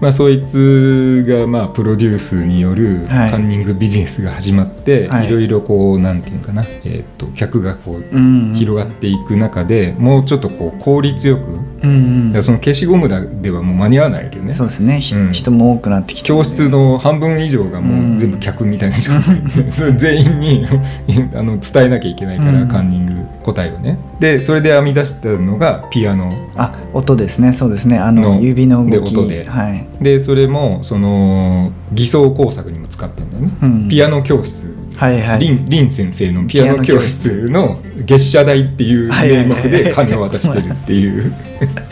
[0.01, 3.31] まあ、そいつがまあプロデュースによるはい。
[3.31, 5.27] カンニングビジネスが始まって、はい。
[5.27, 8.55] い、ろいろこうなんていうかな、えー、と客がこううんうん。
[8.55, 12.43] 広がっていく中でもうちょっとこう効率よく、うんうん。
[12.43, 14.53] その消しゴムだではもう間に合わないわけよね。
[14.53, 15.33] そうですね、ひうん。
[15.33, 20.67] 人も多くなってきて教室の半分以上がもう全部客みたいな状態で、そ れ全員に
[21.35, 22.69] あの伝えなきゃいけないから、うん。
[22.69, 23.99] カンニング答えをね。
[24.21, 26.33] でそれで編み出したのがピアノ。
[26.57, 27.53] あ音ですね。
[27.53, 27.99] そうですね。
[27.99, 29.15] あのの指の動き。
[29.15, 29.45] で音で。
[29.45, 34.75] はい、でそれもその偽装工作にも使ってんだよね、うんピアノ教室。
[34.97, 35.41] はいはい。
[35.41, 41.33] リンリン先生のピアノ教室の月謝代っていう名目で金を渡してるっていう。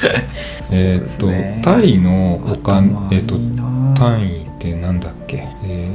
[0.70, 1.28] えーっと
[1.62, 3.36] タイのお金えーっと
[4.00, 5.44] 単位ってなんだっけ？
[5.64, 5.88] え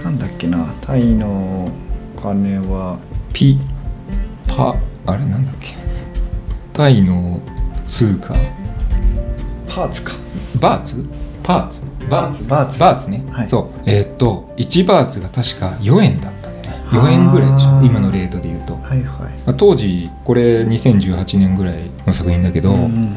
[0.00, 0.66] ーなんだっけな？
[0.82, 1.70] タイの
[2.16, 2.98] お金は。
[3.32, 3.58] ピ
[4.46, 5.74] パあれなんだっけ？
[6.72, 7.40] タイの
[7.86, 8.34] 通貨。
[9.68, 10.12] パーツか。
[10.60, 11.04] バーツ？
[11.44, 11.80] パーツ。
[12.10, 12.44] バーツ。
[12.48, 12.80] バーツ。
[12.80, 13.48] バーツね、はい。
[13.48, 13.82] そう。
[13.86, 17.82] えーっと1バーツが確か4円だったんだよね4円ぐらいでしょ。
[17.82, 19.04] 今のレートで言うと、はいはい。
[19.46, 23.14] まあ当時これ2018年ぐらいの作品だけど、うん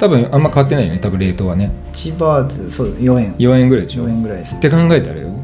[0.00, 1.72] 多分あんま変わってないよね多分レートはね。
[1.92, 3.34] 1バーツそう4円。
[3.34, 4.04] 4円ぐらいでしょ。
[4.06, 4.54] 4円ぐらいです。
[4.54, 5.26] って考えたらよ。
[5.26, 5.36] はい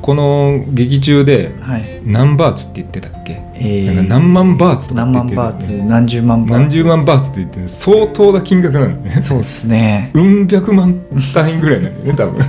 [0.00, 2.00] この劇中ではい。
[2.04, 5.12] 何バーツって言ってたっけ、えなんか何万バーツとかね。
[5.12, 6.60] 万バーツ何十万バーツ。
[6.60, 9.22] 何十万バーツって言ってる相当な金額なんだよね。
[9.22, 10.10] そうですね。
[10.14, 11.00] うん百万
[11.34, 12.44] 単位ぐらいなんだよね多分。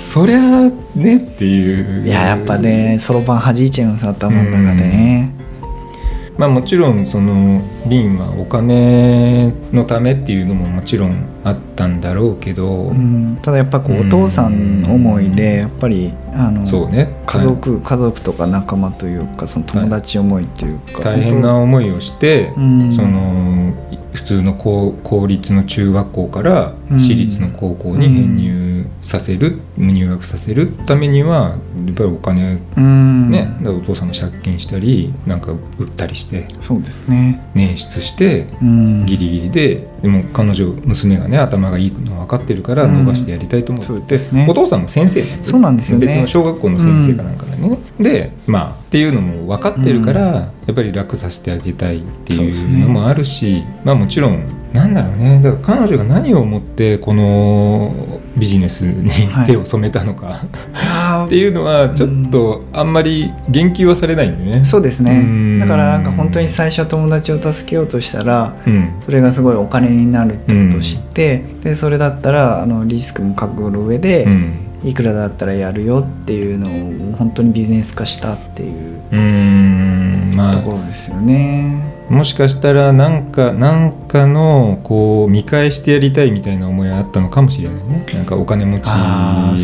[0.00, 2.06] そりゃあねっていう。
[2.06, 5.39] いややっぱねそろばん弾いちゃうんです頭の中でね
[6.40, 17.14] まあもちろんそのリンはお金のためっていうのももちろんあったんだろうけど、うんただやっぱこううんお父さん思いでやっぱりあのそうね。
[17.26, 22.90] 家族家族とか仲間というかその友達思いというか大変な思いをして、うん。
[22.90, 23.74] その
[24.12, 27.00] 普通の公公立の中学校からうん。
[27.00, 33.30] 私立の高校に編入させる、入学させるためにはやっぱりお金うん。
[33.30, 37.40] ね、お父さんも借金したりなんか売ったりしてそうですね。
[37.54, 39.06] 捻出してうん。
[39.06, 44.46] ギリギリででも彼女娘がね頭がいいの分かってるから伸ばしてやりたいと思って、そうですね。
[44.48, 46.06] お父さんも先生なんそうなんですよね。
[46.06, 50.34] 別の小学校の先生かなんかなんでね、でまあっていうのも分かってるから、うん。
[50.70, 55.40] やっぱり楽させてあげたいっていうのもあるし、まあもちろんなんだろうね。
[55.42, 59.46] だから彼女が何を思ってこのビジネスにはい。
[59.46, 60.40] 手を染めたのか、
[60.74, 64.64] あっていうのはちょっとあんまり言及はされないんでね。
[64.64, 65.58] そうですうん。
[65.58, 68.92] ねだからなんか本当に最初友達を助けようとしたらうん。
[69.04, 74.66] それがすごいお金になるってことを知って、でそれだったらあのリスクも覚悟の上で、うん。
[74.82, 78.94] いくらだったらやるよっていうのを本当にビジネス化したっていう
[80.52, 81.99] とこあろですよね。
[82.10, 88.04] もしかしたらなんかなんかのこう見返してやりたいみたいな思いがあったのかもしれないね。
[88.12, 88.90] なんかお金持ち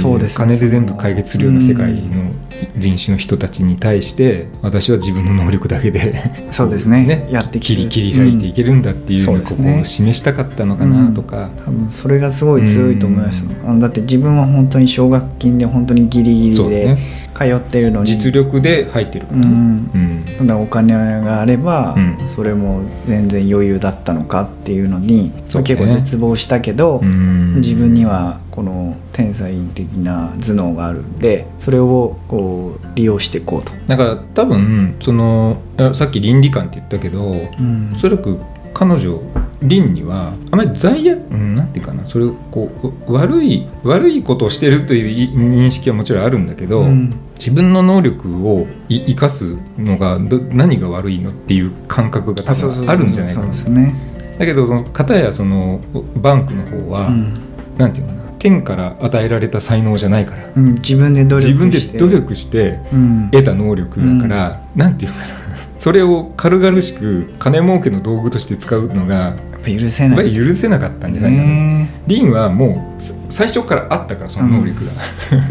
[0.00, 0.46] そうですね。
[0.46, 2.30] 金で全部解決するような世界の
[2.76, 6.14] 人種の人たちに対して私は自分の能力だけで
[6.52, 7.28] そうですね。
[7.32, 16.96] やってきり切り開いていけるんだっていうここを示したかったのかなとか、多分それがすごい強いと思います、あのだって自分は本当に奨学金で本当にギリギリで
[17.34, 19.90] 通ってるのに、実力で入ってるからね、うん。
[19.94, 20.05] うん
[20.38, 22.28] ただお金があれば、うん。
[22.28, 25.68] それも全然余裕だったのかっていうのにそうね。
[25.68, 27.56] 結構絶望したけど、うん。
[27.56, 33.72] 自分にはこの天才的な頭脳があるんでそれをこう利用していこうと。
[33.86, 37.92] だから多分そのあさっき倫理観って言ったけど、うん。
[37.94, 38.38] おそらく
[38.76, 39.22] 彼女
[39.62, 42.70] 凛にはあまり罪悪うんなんていうかなそれをこ
[43.08, 47.14] う悪い悪いことをしてるというい認識はもちろんあるんだけど、うん。
[47.36, 53.46] 自分の能力をい生かすのがど何が悪いのっていう感覚が多分あるんじゃないかな。
[53.46, 53.94] そうですね。
[54.38, 55.80] だけどその片やその
[56.16, 57.40] バンクの方は、うん。
[57.78, 60.48] なんていうのかな天から与えられた才能じゃないから。
[60.54, 65.45] うん、自分で努力自分でして努力してうん、得た能力だから、なんていうのかな
[65.78, 70.34] それを軽々しく金儲けの道具として使うのがやっぱ許せない。
[70.34, 74.92] 許せなかったんじゃないかな、ねリンはもうす最初からあったからその能力が、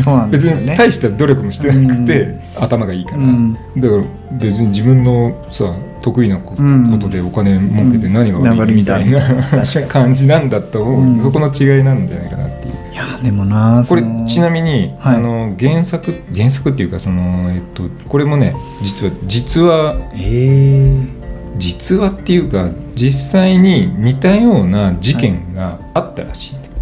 [0.01, 0.49] そうなんで別。
[0.51, 3.53] に大した努力もしてなくて、頭がいいから、うん。
[3.53, 9.19] だから別に自分のさ得意なことでお金儲けて何が悪いみたいな、
[9.89, 10.79] 感じなんだと
[11.23, 12.47] そこの違いなんじゃないかな
[12.95, 13.07] いう。
[13.07, 21.25] いやでもなこれちなみに、はいあの原作原作っていうかその、えっと、これもね実は実はえー
[21.57, 26.73] 実話っていうか実際に似たような事件があったらしいんだよ、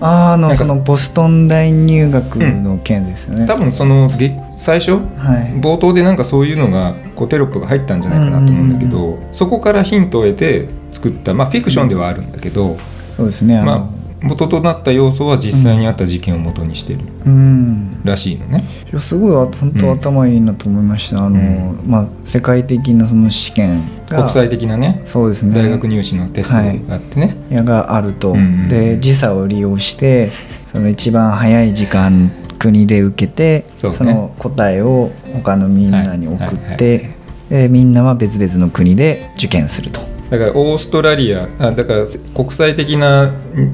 [0.00, 3.46] あのそのボストン大入学の件ですよね。
[3.46, 5.60] 多分そのげ最初はい。
[5.60, 12.78] 冒頭でなんかそういうのがこうテロップが入ったんじゃないかなと思うんだけど、うんそこからヒントを得て作ったまあフィクションではあるんだけど、
[13.16, 13.62] そうですね。
[13.62, 18.00] まあ元となった要素は実際にあった事件を元にしてるうん。
[18.04, 18.64] らしいのね。
[18.90, 21.24] いやすごいあ本当頭いいなと思いました。
[21.24, 25.54] あの、うんまあ世界的なその試験が国際的なねそうですね。
[25.54, 26.54] 大学入試のテスト
[26.88, 30.30] があってね、やがあると、うんで時差を利用して
[30.72, 37.10] その一番早い時間国で受けてそうねその答えを他のみんなに送はいって、
[37.50, 40.00] でみんなは別々の国で受験すると。
[40.32, 43.30] だからオーストラリアあだから国際的な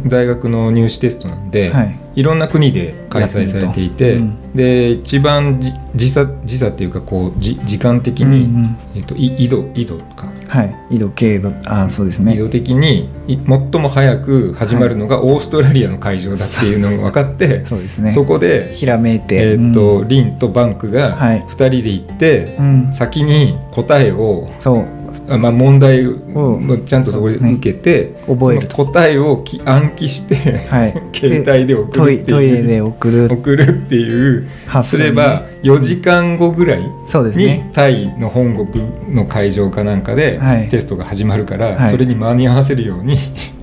[0.09, 1.99] 大学の入試テストなんで、はい。
[2.17, 8.77] い、ろんな国で開催されていて、やってるで一番じ時差時差っていうかこうじ時間的に、うんうん。
[8.97, 11.55] えっとい緯度緯度か、はい、緯度経路。
[11.65, 12.35] あそうですね。
[12.35, 18.11] 緯度的にい最も早く始まるのがオーストラリアの会場だっていうのが分かって、そうですね。
[18.11, 20.09] そこで、ひらめいて、えっとうん。
[20.09, 21.43] リンとバンクがはい。
[21.43, 22.93] 2人で行って、うん。
[22.93, 24.79] 先に答えをそう。
[24.81, 24.98] あ
[25.37, 26.85] まあ、問題をうん。
[26.87, 28.77] ちゃんとそこで受けて、覚えると。
[28.77, 30.35] その答えをき暗記して、
[30.69, 30.95] はい。
[31.13, 32.25] 携帯で送るっていう。
[32.27, 33.29] トイレで送る。
[33.31, 34.47] 送るっていう
[34.85, 37.69] すれば4時間後ぐらいにそうですね。
[37.73, 40.69] タイの本国の会場かなんかではい。
[40.69, 41.91] テストが始まるから、はい。
[41.91, 43.19] それに間に合わせるように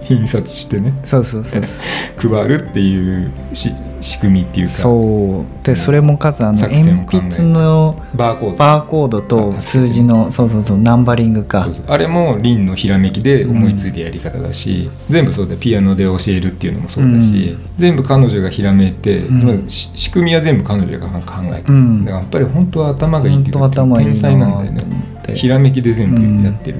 [0.09, 0.93] 印刷してね。
[1.03, 1.79] そうそうそうそ
[2.27, 2.29] う。
[2.35, 4.73] 配るっていうし仕組みっていうか。
[4.73, 5.65] そう。
[5.65, 8.57] でそれもかつあの鉛筆のバーコード。
[8.57, 11.61] バーコードと数字のそうそうそうナンバリングか。
[11.61, 11.83] そうそう。
[11.87, 15.59] あれもリンのひらめきで思いついたやり方だし、全部そうだよ。
[15.59, 19.69] ピアノで教えるっていうのもそうだし、全部彼女がひらめいて、うん。
[19.69, 22.05] し仕組みは全部彼女が考えてる、うん。
[22.05, 25.05] だからやっぱり本当は頭がいいっていうか天才なんだよね。
[25.33, 26.77] ひらめきで全部やってる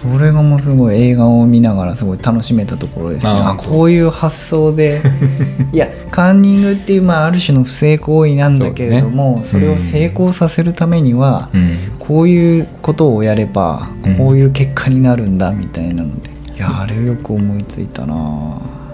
[0.00, 3.34] それがもうすごい映画を見ながらすごい楽しめたところですね。
[3.36, 3.90] あこう。
[3.90, 5.02] いう発想で。
[5.72, 9.66] いやカンニングっていう、まあ、ある種の不正行為なんだけれどもそ,、ね。
[9.66, 11.76] れを成功させるためには、うん。
[11.98, 14.14] こういうことをやればうん。
[14.14, 18.14] こういう結果になるんだみたいなので、いやあれよく思いついたな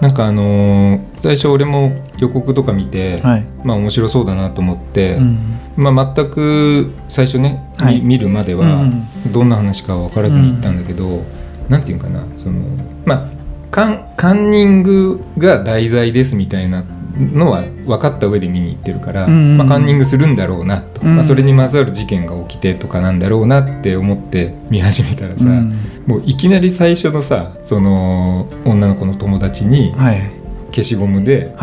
[0.01, 8.01] なんかあのー最初俺も予告とか見て、はい、まあ面白そうだなと思って、うんまあ、全く最初ね、みはい。
[8.01, 11.23] 見るまでうはんどんな話か分からずに行ったんだけど、
[11.69, 12.61] なんていうかなその
[13.05, 13.29] まあ
[13.69, 16.83] カンカンニングが題材ですみたいな
[17.19, 21.15] のは分かった上で見に行ってるから、まあ、カンニングするんだろうなと、うん。
[21.15, 25.73] まあ、それにまつわる事件が起きてとかなんだろうなって思って見始めたらさ、うん。
[26.05, 30.21] もういきなり最初のさその女の子の友達にはい。
[30.69, 31.55] 消しゴムで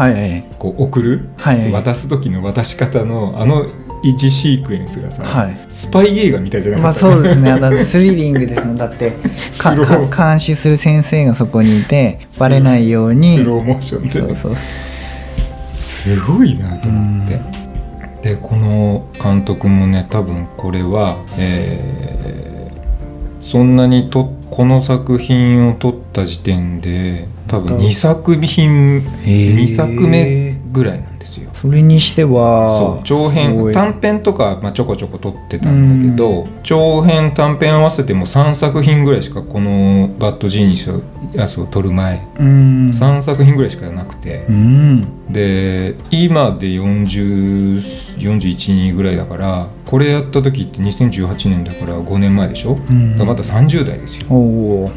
[0.58, 1.70] こう送る、はい。
[1.70, 3.66] 渡す時の渡し方のあの
[4.02, 5.66] 1シークエンスがさ、はい。
[5.68, 7.06] スパイ映画みたいじゃなかった？
[7.06, 7.60] まあそうですね。
[7.60, 8.76] だスリリングですもん。
[8.76, 9.12] だって
[9.60, 13.38] か監視する先生がそこにいてバレないように。
[13.38, 14.10] スローモーションで。
[14.10, 14.56] そうそうそう
[16.04, 17.40] すごいなと思って、
[18.22, 22.54] でこの監督もね多分これは、えー
[23.44, 29.56] そんなにとこの作品を撮った時点で多分2作品へー。
[29.56, 31.13] 2作目ぐらいなんですよ。
[31.64, 41.00] それにしては長す編短編とか、まあ、ちょこちょこ撮ってたんだけど、長編短編合わせても3作品ぐらいしかこの「バッドジーニス」の
[41.32, 42.90] やつを撮る前、うん。
[42.90, 45.32] 3作品ぐらいしかなくてう、ん。
[45.32, 53.12] で今で4041人ぐらいだからこれやった時って2018年だから5年前でしょ、うん。
[53.12, 54.26] だからまだ30代ですよ。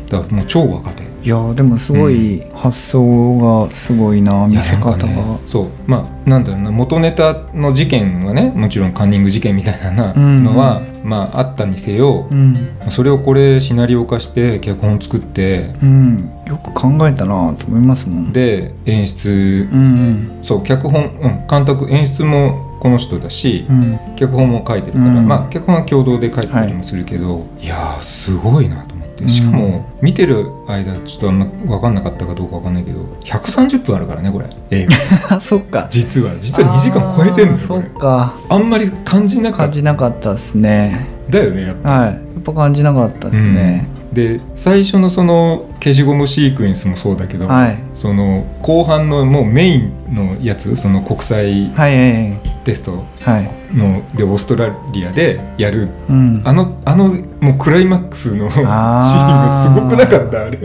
[0.10, 5.70] だからもう超若手いやでもすごい発想がすごいな、見せ方が、ねそう。
[5.86, 12.56] まあなんだろうな元ネタの事件はねもちろんカンニング事件みたいなうんのは、まああったにせよう、ん。
[12.88, 16.32] それをこれシナリオ化して脚本作ってうん。
[16.48, 18.32] よく考えたなと思いますもん。
[18.32, 19.68] で演出。
[19.70, 23.82] うんそう脚本、うん、監督演出もこの人だし、うん。
[23.82, 25.28] うん脚本も書いてるから、うん。
[25.28, 34.47] まあ脚本は共同で書いてたりもするけど、い、やーすごいなと思ってしかも見てる間ちょっとあんま分かんなかったかどうか分かんないけど130分あるからねこれ。
[34.69, 34.86] 映
[35.30, 35.88] 画あそっか。
[35.89, 36.34] 実は。
[36.39, 38.39] 実は2時間超えてんのよそっか。
[38.49, 39.63] あんまり感じなかった。
[39.63, 41.08] 感じなかったですね。
[41.30, 41.89] だよねやっぱ。
[41.89, 42.13] はい。
[42.13, 47.77] やっぱ感じなかったですね、で最初のその消しゴムシークエンスもそうだけど、はい。
[47.93, 51.71] その後半のもうメインのやつその国際
[52.63, 56.41] テストはいのでオーストラリアでやるうん。
[56.45, 60.58] あのあのもうクライマックスのシーンがすごくなかったあれ。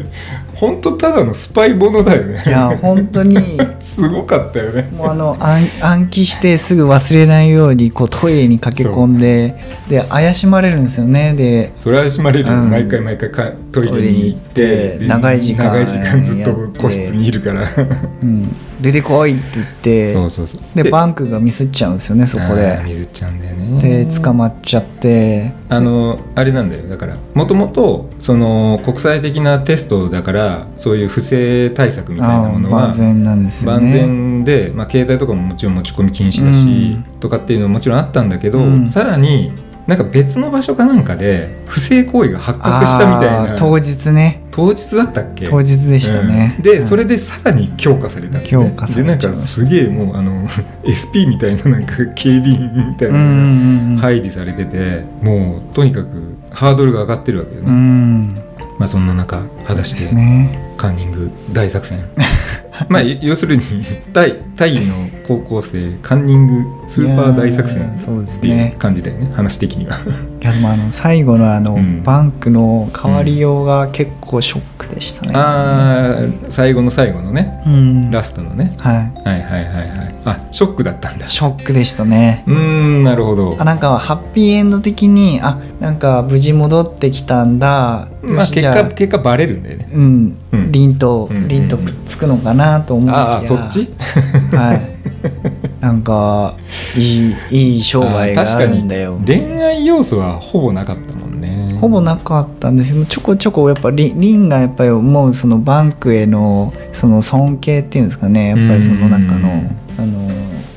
[0.55, 2.43] 本当ただのスパイものだよね。
[2.47, 3.59] いや本当に。
[3.81, 4.89] すごかったよね。
[4.97, 9.57] もうあの暗暗記してすぐ忘れないようにこうトイレに駆け込んで
[9.89, 11.35] で怪しまれるんですよね。
[11.35, 12.71] でそれは閉まれるよ、うん。
[12.71, 17.63] 毎回毎回かトイレに行って長い時間長い時間ずっと個室にいるから。
[18.23, 20.61] うん、出てこいって言ってそうそうそう。
[20.75, 24.05] でバンクがミスっちゃうんですよねそこで水っちゃうんだよね。
[24.07, 25.53] で捕まっちゃって。
[25.69, 26.89] あのあれなんだよ。
[26.89, 37.21] だからもともとその国際的なテストだからそういう不正対策みたいなものは万全なんですよ万ね全で、まあ、携帯とかももちろん持ち込み禁止だし、うん。
[37.21, 38.87] とかっていうのももちろんあったんだけど、うん。
[38.87, 39.53] さらに
[39.87, 43.57] なんか別の場所かなんかで不正行為が発覚したみたいな。
[43.57, 45.47] 当日ね当日だったっけ？
[45.49, 46.63] 当日でしたね、うん。
[46.63, 46.87] で、うん。
[46.87, 50.47] それでさらに強化されたって強化されでなんかすげえもうあの
[50.87, 53.97] SP みたいななんか警備員みたいうんうなのがんうん。
[53.99, 58.43] 配備されてて、もうとにかくハードルが上がってるわけよね、うん。
[58.79, 60.59] まあそんな中果たしてね。
[60.77, 61.99] カンニング大作戦
[62.89, 63.63] まあ要するに
[64.13, 64.95] タイタイの
[65.27, 69.97] 高校生カンニングスーパー大作戦いやーそうですっていうね感じだよね話的には。
[70.43, 72.03] いやでもあの最後のあの、うん。
[72.03, 78.11] バンクの変わりようが結構ショックでしたね、あー最後の最後のねうん。
[78.11, 78.73] ラストのね。
[78.79, 78.97] はい。
[78.97, 80.13] はいはいはいはい。
[80.25, 81.29] あショックだったんだ。
[81.29, 82.45] ショックでしたね。
[82.47, 83.57] うーんなるほど。
[83.59, 88.09] あなんかハッピーエンド的にあなんか無事戻ってきたんだ。
[88.23, 89.89] まあ結果結果バレるんだよね。
[89.93, 90.73] うん、うん。
[90.73, 91.49] 凛とうん。
[91.49, 93.07] 凛とくっつくのかなと思
[93.43, 93.89] そっち？
[94.55, 94.93] はい。
[95.81, 96.55] なんか
[96.97, 99.19] いいいい商売があるんだよ。
[99.25, 101.77] 恋愛要素はほぼなかったもんね。
[101.81, 102.93] ほぼなかったんです。
[102.93, 108.49] けどちょこちょこやっぱりリンがやっぱり思うそのバンクへのその尊敬っていうんですかね。
[108.49, 109.65] やっぱりその中の、
[109.99, 110.29] あの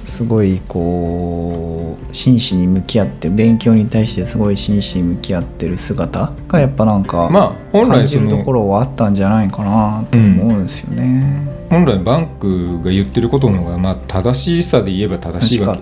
[0.03, 11.47] すごいこう真摯に向き合って勉強に対してすごい真摯に向き合ってる姿がやっぱなんかまあ本感じるところはあったんじゃないかなと思うんですよね。
[11.76, 15.82] 本来バンクが言ってることの方がまあ正しさで言えば正しいわけ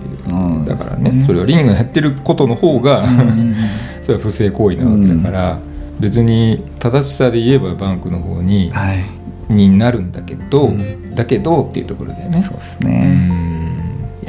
[0.68, 3.06] だからねねそれはリンがやってることの方が、
[4.02, 5.60] それは不正行為なわけだから、
[6.00, 9.06] 別に正しさで言えばバンクの方にはい、
[9.54, 11.14] になるんだけど、うん。
[11.14, 12.42] だけどっていうところだよね。
[12.42, 13.16] そうですうね。
[13.16, 13.78] ん。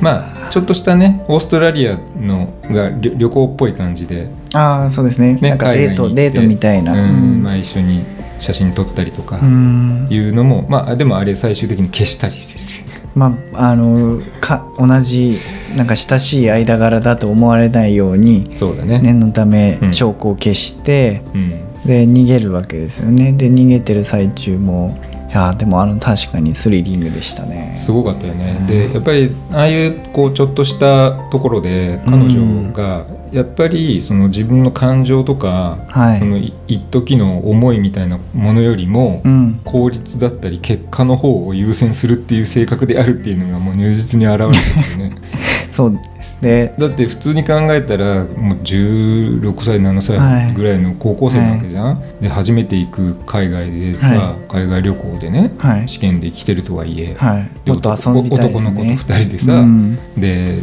[0.02, 5.38] まあちょっとしたねオーストラリアのが旅旅行っぽい感じで、ああそうですね。
[5.40, 6.92] ね、なんかデートデートみたいな。
[6.92, 6.98] うん。
[6.98, 7.42] うん。
[7.42, 8.04] まあ、一緒に
[8.38, 10.06] 写真撮ったりとかうん。
[10.10, 12.82] いうのも、まあでもあれ最終的に消したりしてるし。
[13.14, 15.38] まああのか同じ
[15.76, 19.00] なんか親しい間柄だと思われないようにそうだね。
[19.02, 19.92] 念のためうん。
[19.92, 21.50] 証拠を消して、うん。
[21.86, 23.32] で逃げるわけですよね。
[23.32, 27.74] で逃げてる最中もいやでもあの確かにスリリングでしたね。
[27.76, 36.20] すごかったよね、でやっぱりああいうこうちょっとしたところで彼女がやっぱりその自分の感情とか、はい。
[36.20, 39.60] そのい一時の思いみたいなものよりも、うん。
[39.64, 45.16] 効率だったり結果の方を優先するっていう性格であるっていうのがもう如実に現れてるよね。
[45.70, 45.98] そう
[46.44, 55.88] でだって普通に考えたらもう16歳7歳ぐらいの高校生なわけじゃん、で初めて行く海外でさ、は海外旅行でね、はい。
[55.88, 57.50] 試験で来てるとはいえ、はい。
[57.64, 58.60] でもっと遊びたいですね。
[58.60, 59.98] 男の子と2人でさ、うん。
[60.16, 60.58] で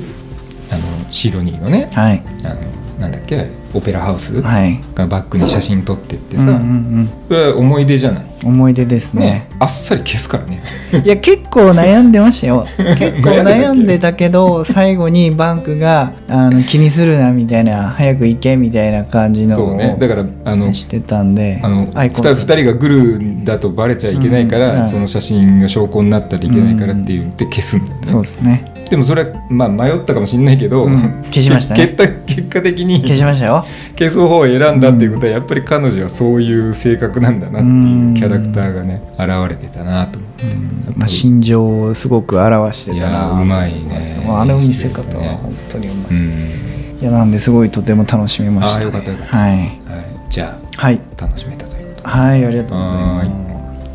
[0.70, 2.24] あのシドニーのねはい。
[2.44, 2.62] あの
[3.00, 4.80] なんだっけオペラハウスはい。
[4.96, 8.24] がバックに写真撮ってってさ、うんうんそれは思い出じゃない？
[8.24, 9.24] うん思い出ですね。
[9.24, 9.50] ね。
[9.60, 10.60] あっさり消すからね。
[11.06, 12.66] いや結構悩んでましたよ。
[12.98, 19.96] 結構悩んでたけど最後にバンクがあの気にするなみたいな早く行けみたいな感じのそうね。
[20.00, 24.80] だからあのしてたんであのアイ2コンタクト人二人がグルだとバレちゃいけないから、うん。
[24.82, 24.90] はい。
[24.90, 31.24] その写真が証拠になったらいけないからって言って消すんだよね、そうですねでもそれはまあ迷ったかもしれないけど、うん。
[31.32, 31.96] 消しましたね。
[31.96, 33.66] 結果結果的に消しましたよ。
[33.98, 40.94] 消す方を選んだっていうことはやっぱり彼女はそういう性格なんだなっていうキャラクターがね現れてたなと思って、うん。
[41.00, 44.26] まあ、心情をすごく表してたいやなーうまいね。
[44.28, 45.40] あの見せ方はね。
[45.42, 46.98] 本当にうまい、うん。
[47.02, 49.38] いやなんですごいとても楽しめました、ね、あーよかったよかった。
[49.38, 49.56] はい。
[49.56, 49.70] はい、
[50.30, 51.00] じゃはい。
[51.18, 52.10] あ楽しめたということで。
[52.10, 53.52] はいありがとうございま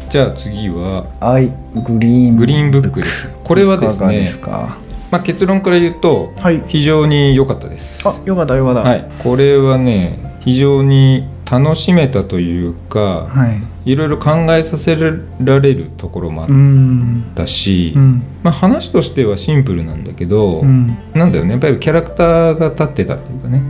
[0.08, 1.50] じゃあ次はすはい。
[1.74, 3.28] グリーングリーンブックです。
[3.44, 4.76] これはですいかがでねすか？
[5.10, 6.62] まあ、結論から言うとはい。
[6.68, 8.06] 非常に良かったです。
[8.06, 8.80] あよかったよかった。
[8.82, 13.48] はい、これはね非常に楽しめたというか、は
[13.84, 13.92] い。
[13.92, 17.32] い、ろいろ考えさせられるところもあっうん。
[17.36, 18.22] たし、うん。
[18.42, 20.98] まあ、話としてはシンプルなんだけど、うん。
[21.14, 21.52] なんだよね。
[21.52, 23.62] やっぱりキャラクターが立ってたっていうかね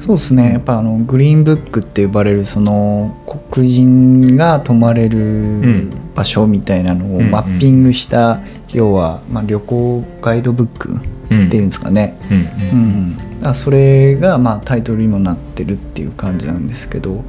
[0.00, 0.54] そうですね。
[0.54, 3.14] やっぱあのグリーンブックって呼ばれるその
[3.50, 5.90] 黒人が泊まれるん。
[6.14, 7.30] 場所みたいなのをうんうん。
[7.30, 8.40] マッピングした、
[8.72, 10.98] 要は、まあ、旅行ガイドブック
[11.30, 11.46] うん。
[11.46, 13.16] っていうんですかね、うんうん。
[13.16, 17.24] だからそれがまあタイトルにもなってるっていう感じなんですけど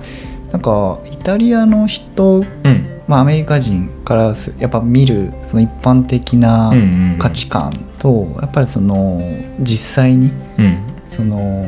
[0.52, 3.02] なんかイタリアの人、うん。
[3.08, 7.18] まあ、アメリカ人からすやっぱ見るその一般的なうんうん。
[7.20, 9.22] 価値観とやっぱりその
[9.60, 10.78] 実際にうん。
[11.08, 11.68] その、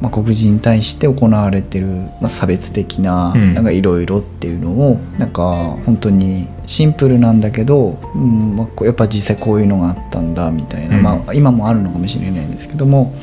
[0.00, 3.54] まあ、黒人に対して行われてる、まあ、差別的なうん。
[3.54, 11.02] なんかいろいろっていうのをなんか本当にシンプルなんだけど、うんまあやっぱ実際こういうのがあったんだみたいな、うん。
[11.02, 13.14] まあ、今もあるのかもしれないんですけども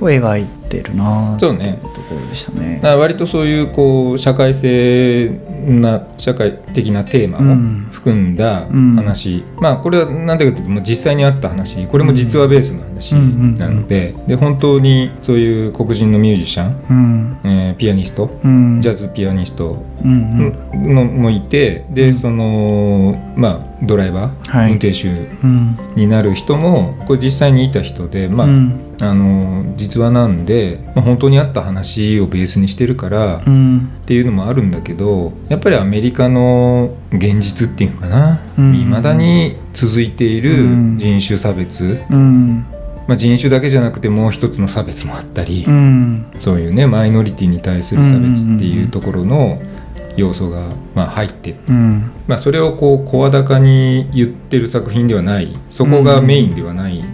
[0.00, 2.76] を描いてるなっていうそうねところでしたね。
[2.76, 5.30] だから割とそういうこう社会性
[5.66, 7.88] な社会的なテーマをうん。
[7.92, 8.94] 含んだうん。
[8.94, 11.86] 話、まあこれは何でかというとまあ実際にあった話。
[11.86, 17.50] これも実話ベースの話なので,、で本当にそういう黒人のミュージシャン、うん。
[17.50, 18.80] えーピアニストうん。
[18.80, 20.94] ジャズピアニストうんうん。
[20.94, 24.70] のもいてでそのまあドライバー、はい。
[24.72, 25.76] 運転手うん。
[25.96, 28.80] になる人もこれ実際にいた人でまあ、うん。
[29.02, 30.55] あの実話なんで、
[30.94, 33.90] まあ、本当にあった話をベースにしてるから、うん。
[34.02, 38.40] っていうのもあるんだけどやっぱりアメリカの現実っていうのかな。
[38.58, 38.74] うん。
[38.76, 40.98] いま、未だに続いているうん。
[40.98, 42.66] 人種差別、うん。
[43.06, 46.26] まあ、人種だけじゃなくてもう一つの差別もあったり、うん。
[46.38, 49.60] そういうねマイノリティに対する差別っていうところの
[50.16, 50.62] 要素が
[50.94, 52.10] まあ入ってうん。
[52.26, 55.56] まあ、それをこう声高に言ってる作品ではない。
[55.70, 57.04] そこがメインではない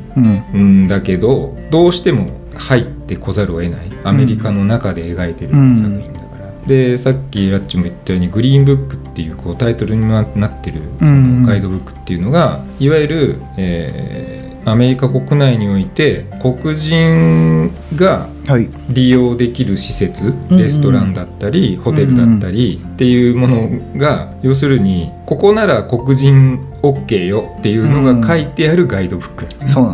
[0.55, 0.85] うん。
[0.85, 5.77] んだけど、どうしても入ってこざるを得ないアメリカの中で描いてるうん。
[5.77, 11.43] 作品だから、でさっきラッチも言ったように「グリーンブック」っていうこうタイトルにななってる、うん。
[11.45, 18.69] ガイドブックっていうのがいわゆる、えーアメリカ国内において黒人がはい。
[18.91, 20.57] 利用できる施設うん。
[20.59, 29.47] レストランだったり、ホテルだったりっていうものが要するにここなら黒人 OK よっていうのが書いてあるガイドブック。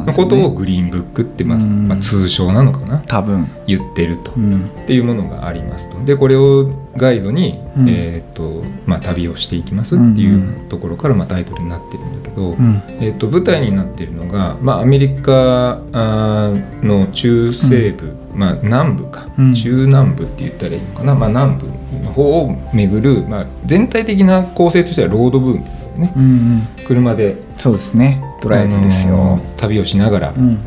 [0.06, 1.86] のことをグリーンブックってまあ、うん。
[1.86, 2.98] まあ通称なのかな？
[3.06, 3.46] 多分。
[3.66, 4.32] 言ってると。
[4.34, 4.64] うん。
[4.64, 6.02] っていうものがありますと。
[6.04, 7.88] でこれをガイドに、うん。
[7.88, 12.82] えーとまあ、旅をしていきますっていうところから、まあ、タイトルになってるんだけど、うん。
[13.00, 19.54] えー、と舞台になってるのが、まあ、アメリカの中西部、まあ、南部か、うん。
[19.54, 21.66] 中南部って言ったらいいのかな、まあ、南部
[22.02, 25.64] の方を巡る、まあ、全体的な構成としてはロードブーム
[25.98, 26.12] ね。
[26.16, 26.68] うんうん。
[26.86, 28.22] 車でそうですね。
[28.40, 30.58] ドライブですよ、あのー旅をしながら、うん。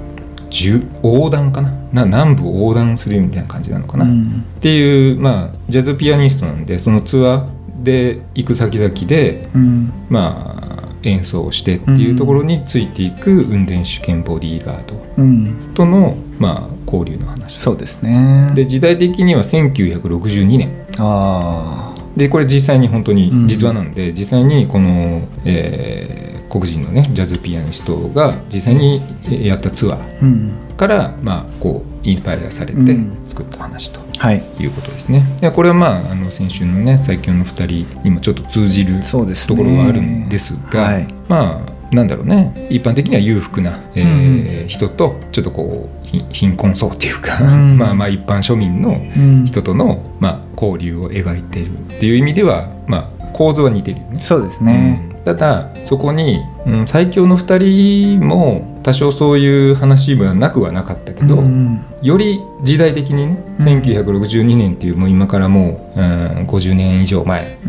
[0.50, 1.72] 縦横断かな？
[1.94, 9.92] な南部を横断するみたいな感じなのかな、うんっていう、まあ、ジャズピアニストなんでそのツアーで行く先々で、うん。
[10.10, 10.62] まあ、
[11.04, 15.72] 演奏をしてっていうところについていく運転手兼ボディーガードうん。
[15.74, 17.58] との、まあ、交流の話。
[17.58, 18.52] そうですね。
[18.54, 20.70] で時代的には1962年。
[21.00, 23.48] あでこれ実際に本当にうん。
[23.48, 29.02] 実話なんで、実際にこの、えー黒人のねジャズピアニストが実際に
[29.48, 30.52] やったツアーあうん。
[30.76, 33.18] から、まあ、こうインスパイアされてうん。
[33.26, 34.02] 作った話と。
[34.18, 34.44] はい。
[34.60, 35.26] いうことですね。
[35.42, 41.08] いやこれはまああの先週のね最強の2人にもちょっと通じるところがあるんですが、はい。
[41.30, 42.68] まあなんだろうね。
[42.70, 46.01] 一般的には裕福な、えーうん人とちょっとこうひ
[46.32, 47.78] 貧困層っていうか、うん。
[47.80, 54.20] まあまあ一般庶民のうん人との、まあ、交流を描いているっていう意味では、まあ、構図は似てるよね。
[54.20, 55.04] そうですね。
[55.12, 55.24] うん。
[55.24, 63.66] ただそこに、うん、最強の2人も多少そういう話はなくはなかったけど、うんより時代的にね、うん。
[63.66, 67.60] 1962年っていうもう今からもう、うん、50年以上前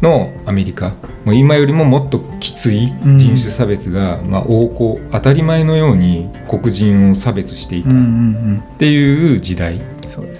[0.00, 0.94] のアメリカ。
[1.24, 3.18] もう今よりももっときついうん。
[3.18, 9.80] 人種差別が、まあ、横行当たり前のように黒人を差別していたっんていう時代っ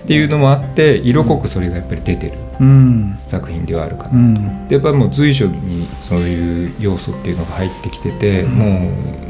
[0.07, 3.19] ていうのもあって色濃くそれがやっぱり出てるうん。
[3.27, 4.23] 作品ではあるかうな。
[4.23, 4.69] ん。
[4.69, 8.51] でやっぱりもう随所にそういう要素っていうのが入ってきてて、うん。
[8.53, 9.24] もう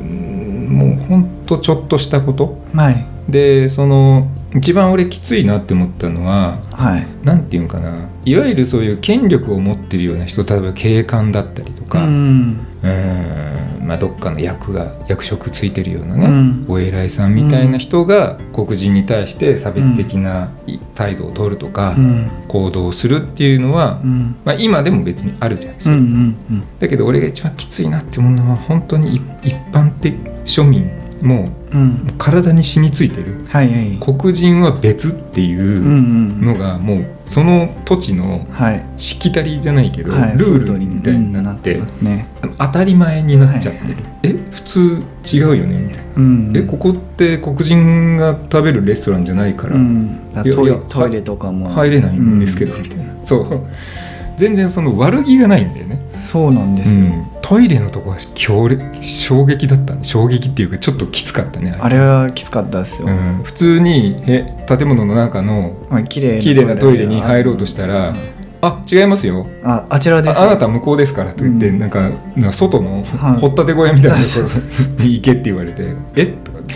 [0.74, 2.58] もうほんとちょっとしたこと。
[2.74, 3.06] はい。
[3.28, 7.06] でその一番俺きついなって思ったのははい。
[7.24, 8.08] なんていうんかな。
[8.24, 12.66] いわゆるそういう権力を持ってるような人例えば警官だったりとか、ううんん
[13.85, 16.66] まあ、どっかの役が役職ついてるようなね、うん。
[16.68, 20.51] お偉いさんみたいな人が黒人に対して差別的な
[20.95, 22.30] 態度を取るとか、うん。
[22.49, 24.37] 行動をするっていうのは、うん。
[24.45, 25.97] まあ、今でも別にあるじゃないですか。
[26.80, 30.14] だけど俺が一番きついなって思うのは本当に一一般的
[30.45, 30.91] 庶民
[31.22, 31.88] もうんうん。
[31.90, 33.44] う体に染みついてる。
[33.48, 33.98] はいはい。
[34.00, 36.40] 黒人は別っていうんううん。
[36.40, 38.84] のがもうその土地のはい。
[38.96, 40.38] しきたりじゃないけど、はい。
[40.38, 42.26] ルールみたいになって,、うんますね。
[42.58, 45.02] 当たり前になっちゃってる、はいえ普通
[45.36, 49.74] 違うよねみたいな、うんえここって黒人が食べるレストランじゃないから。
[49.76, 50.18] うん。
[50.34, 53.04] らトイレとかも入れないんですけど、みたいな。
[53.24, 53.60] そう
[54.37, 55.99] 全然その悪気がないんだよね。
[55.99, 57.07] うんそうなんですよ。
[57.07, 57.26] うん。
[57.43, 60.05] トイレのとこは強烈衝撃だったね。
[60.05, 61.76] 衝撃っていうかちょっときつかったね。
[61.78, 63.09] あれはきつかったですよ。
[63.09, 68.16] うん、普通にへ建物の中のまあ綺麗なトイレに入ろうとしたらうん
[68.62, 69.47] 「あ違いますよ。
[69.62, 70.41] ああちらです。
[70.41, 71.78] ああなた向こうですから」と言って、うん。
[71.78, 73.41] なんかなんか外のはい。
[73.41, 74.41] 掘ったて小屋みたいなとこ
[74.99, 76.74] ろに行けって言われて「えとかって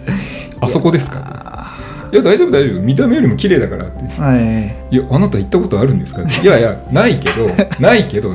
[0.60, 1.59] 「あそこですか?」あ
[2.12, 2.82] いや大丈夫大丈夫。
[2.82, 4.04] 見た目よりも綺麗だから」って。
[4.04, 7.48] ーはい「いやあなた行ったことあるんですか?」いやいやないけど
[7.80, 8.34] ないけど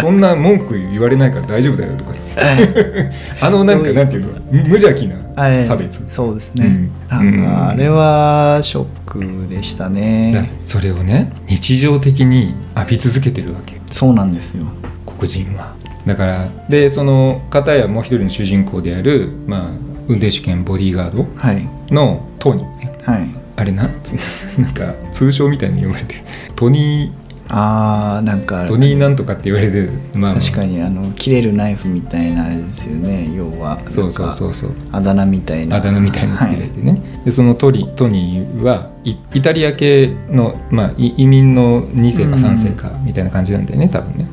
[0.00, 2.12] そんな文句言われないから大丈夫だよ」とか
[3.40, 4.28] あのなんかなんていうの？
[4.52, 5.64] 無邪気なはい。
[5.64, 6.04] 差別。
[6.08, 6.90] そうですね、うん。
[7.08, 7.44] なんうん。
[7.44, 13.74] かあれはショックでしただね、それをね日常的に浴び続けてるわけ。
[13.76, 14.64] よそうなんですよ。
[15.06, 15.74] 黒人は。
[16.06, 19.60] だからでその片やもう一人の主人公である、まあ、
[20.08, 21.68] 運転手兼ボディーガードはい。
[21.90, 22.64] のトニー。
[22.64, 22.77] ね
[23.12, 23.28] はい。
[23.56, 24.12] あれなんつ
[24.58, 26.22] なんか通称みたいに呼ばれて
[26.54, 27.12] トニ
[27.50, 29.90] あーなんかートニーなんとかって言われてる。
[30.14, 33.30] まあ確かにあの切れるナイフみたいなあれですよね。
[33.34, 34.54] 要はそうそうそうう。
[34.54, 35.76] そうあだ名みたいな。
[35.76, 44.26] あだ名みたいにつけられてね、でそのトリトニーはいイタリア系の、まあ、い移民の2世か3世かみたいな感じなんだよね多分ね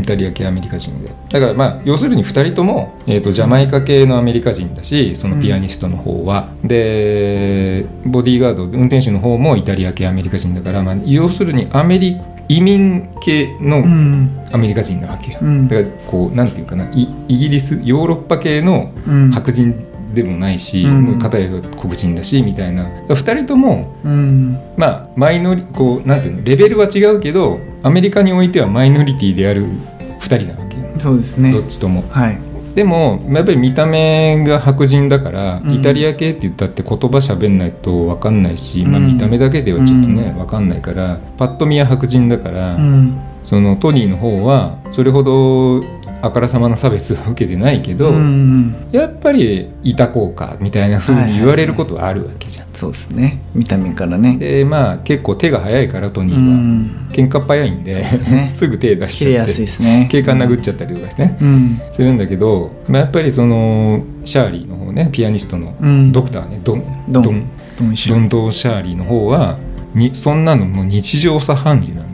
[0.00, 1.10] イタリア系アメリカ人で。
[1.28, 12.20] だからまあ要するに2人とも、えー、とジャマイカ系のアメリカ人だしそのピアニストの方は、でボディーガード運転手の方もイタリア系アメリカ人だから、まあ、要するにアメリ
[12.50, 14.36] 移民系のうん。
[14.52, 15.68] アメリカ人なわけよ、うん。
[15.68, 19.30] だからこうなんていうかないイギリスヨーロッパ系のうん。
[19.30, 21.18] 白人でもないし、うん。
[21.20, 22.88] 片や黒人だしみたいな。
[23.08, 24.58] 2人ともうん。
[24.76, 31.50] まあマイノリこうなんていうのレベルは違うけどアメリカにおいてはマイノリティである2人なわけよ、そうですね。
[31.50, 32.04] どっちとも。
[32.10, 32.38] はい。
[32.74, 35.74] でもやっぱり見た目が白人だから、うん。
[35.74, 39.14] イタリア系って言ったって言葉喋んないと分かんないし、まあ、うん。
[39.14, 43.18] 見た目だけではちょっとね、う分かんないからパッと見は白人だから、うん。
[43.42, 45.80] そのトニーの方はそれほど
[46.22, 48.74] あからさまな差別は受けてないけど、うん。
[48.92, 52.66] やっぱりいたこうかみたいな風に言われることはあるわけじゃん。
[52.74, 53.40] そうですね。
[53.54, 54.36] 見た目からね。
[54.36, 57.08] でまあ結構手が早いからトニうーは、ん。
[57.12, 58.52] 喧嘩っ早いんでね。
[58.54, 60.08] すぐ手出しちゃってね。
[60.10, 61.80] 警官殴っちゃったりとかね、うん。
[61.92, 66.12] するんだけど、まあ、やっぱりそのシャーリーの方ねピアニストのうん。
[66.12, 67.22] ドクターね、ドンドン。
[67.22, 67.44] ドン。
[67.80, 67.84] ド
[68.18, 69.56] ンドンシャーリーの方は
[69.94, 72.09] にそんなのもう日常茶飯事なん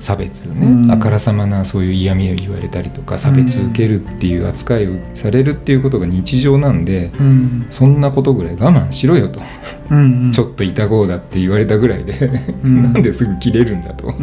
[0.00, 0.90] 差別ね、うん。
[0.90, 7.66] あからさまなそういう嫌味を言われたりとか差別受けるっていう扱いをされるっていうことが日常なんでうん。
[7.70, 9.40] そんなことぐらい我慢しろよと、
[10.32, 12.30] ちょっといたこうだって言われたぐらいで、
[12.66, 12.82] ん。
[12.82, 14.14] なんですぐ切れるんだと、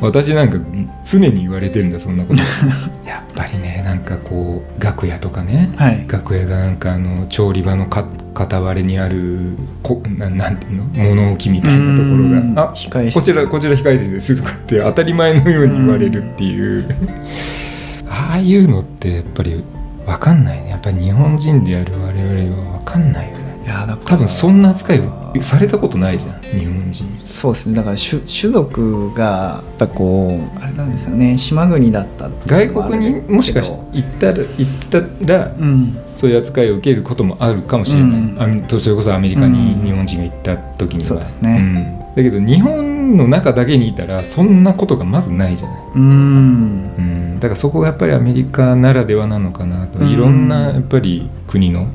[0.00, 0.58] 私なんか
[1.04, 2.40] 常に言われてるんだそんなこと。
[3.08, 6.04] やっぱりねなんかこう楽屋とかね、はい。
[6.08, 10.84] 楽屋がなんかあの調理場のか片割れにあるこななんていうの？
[11.14, 12.54] 物置みたいなところうん。
[12.54, 16.84] が「あ控こちらこちら控え室です」とかって当たり前のように言われるっていう。
[18.08, 19.62] ああいうのってやっぱり
[20.06, 20.70] 分かんないね。
[20.70, 23.35] やっぱり日本人である我々は分かんないよね
[23.66, 27.18] いや多分そんな扱いをされたことないじゃん日本人。
[27.18, 27.74] そうですね。
[27.74, 31.36] だから種種族がやっぱこうあれなんですよね。
[31.36, 35.98] 島国だった外国にもしかして行ったら行ったらうん。
[36.14, 38.10] そういう扱いを受けることもあるかもしれない、
[38.48, 38.80] うん。
[38.80, 39.84] それこそアメリカにうん。
[39.84, 41.58] 日本人が行った時には、そうですね。
[41.60, 41.98] うん。
[42.16, 46.02] だけど日本の中だけにいたらそんなことがまずないじゃない、うん。
[46.02, 47.00] う
[47.36, 50.08] ん、だからそこがやっぱりアメリカならではなのかなと、うん。
[50.08, 51.88] いろんなやっぱり国のはい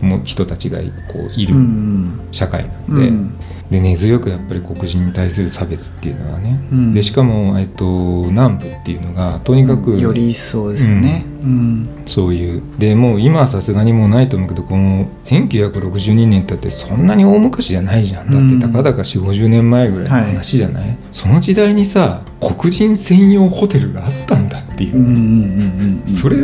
[0.00, 0.78] も人たちが
[1.08, 3.34] こういるうん社会なんで,、うん。
[3.70, 6.94] で根強くやっぱり黒人に対する差別っていうのはね、うん。
[6.94, 11.24] でしかも、えっと、南部っていうのがとにかく、より一層ですよね。
[11.44, 11.88] うん。
[12.06, 12.62] そういう。
[12.78, 18.30] でもう今はさすがにもうないと思うけどこの1962年だってそんなに大昔じゃないじゃん。
[18.30, 26.10] だってたかだか4 5 0年前ぐらいの話じゃない、その時代にさ黒人専用ホテルがあったんだっていう、うんうんうんうんうん。
[26.10, 26.36] それ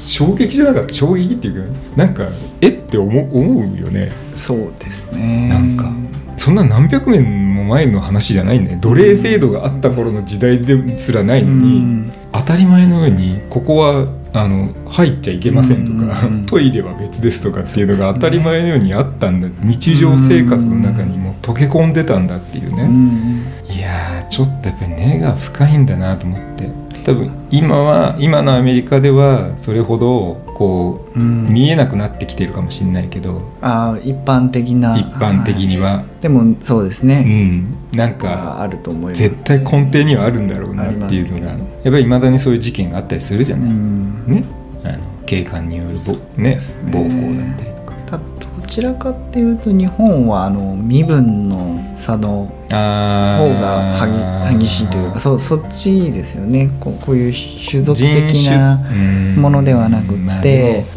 [0.00, 0.92] 衝撃じゃなかった？
[0.92, 2.28] 衝撃っていうかなんか
[2.60, 4.10] えって思う思うよね。
[4.34, 5.48] そうですね。
[5.48, 5.92] なんか
[6.38, 12.12] そんな何百年も前の話じゃないんだよ奴隷制度があった頃の時代ですらないのに、うん。
[12.32, 26.68] 当たり前のようにここはあの入っちゃいけませんとか、うんトイレは別ですとかっていうのが当たり前のようにあったんだ日常生活の中にも溶け込んでたんだっていうね、うんいやーちょっとやっぱり根が深いんだなと思って
[27.04, 31.48] 多分今は今のアメリカではそれほどこううん。
[31.48, 34.96] 見えなくなってきてるかもしれないけど、あー一般的な。
[34.98, 37.74] 一般的には、でもそうですうね、ん。
[37.92, 39.22] なんあかあると思います。
[39.22, 44.24] 絶対根底にはあるんだろうなっていうのがやっぱりいまだにそういう事件があったりするじゃない、うん。
[44.26, 44.44] ね、
[44.84, 46.58] あの警官によるぼ、ね
[46.92, 47.64] 暴行だったり。
[47.64, 47.69] とかたど
[48.70, 56.70] ちらかっていうと日本はあの身分の差のあ方がー激激しいというかそそっちですよね。
[56.78, 58.78] こうこういう種族的人な
[59.36, 60.42] ものではなくってまあ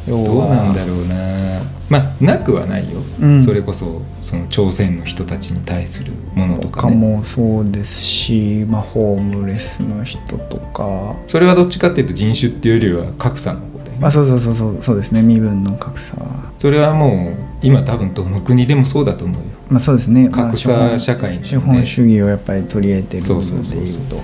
[0.07, 0.17] ど。
[0.17, 1.63] うなんだろうな。
[1.89, 3.43] まあなくはないよ、うん。
[3.43, 11.15] それこそその朝鮮の人たちに対するものとか,、かね、もそうですし、まあ、ホームレスの人とか。
[11.27, 13.61] それはどっちかっていうと人種っていうよりは格差の
[14.01, 16.15] あそうそうそうそうそうですね身分の格差
[16.57, 19.43] それはもう今多分どの国でもそうだと思うよ。
[19.69, 21.47] まあそうですね、まあ格差社会なんで。
[21.47, 23.83] 資本主義をやっぱり取り入れてるそうそうのそうそう。
[23.83, 24.21] でいうと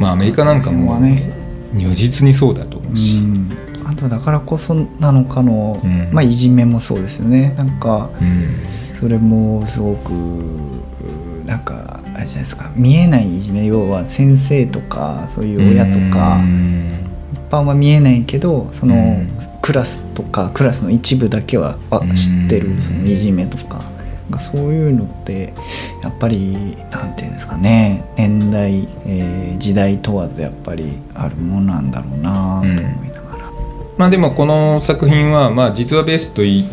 [0.00, 0.98] まあアメリカなんかも
[1.72, 3.48] 如実にそうだと思うし、うん。
[3.84, 6.08] あとだからこそなのかの、うん。
[6.12, 7.54] まあいじめもそうですよね。
[7.56, 8.56] なんかうん。
[8.94, 10.10] それもすごく
[11.46, 12.70] なんかあれじゃないですか。
[12.74, 13.66] 見えないいじめ。
[13.66, 16.36] 要は先生とかそういう親とか。
[16.36, 16.98] うん。
[17.01, 17.01] 一
[17.52, 19.28] 般は見えないけどその、うん。
[19.60, 21.76] クラスとかクラスの一部だけは
[22.16, 23.92] 知ってるそのいじめとか。
[24.38, 25.52] そういうのって
[26.02, 28.02] やっぱりなんていうんですかね。
[28.16, 33.50] 年代、えー時代問わずやっぱりあるものなんだろうなと思いながら、
[33.98, 36.68] まあでもこの作品はまあ実話ベースといい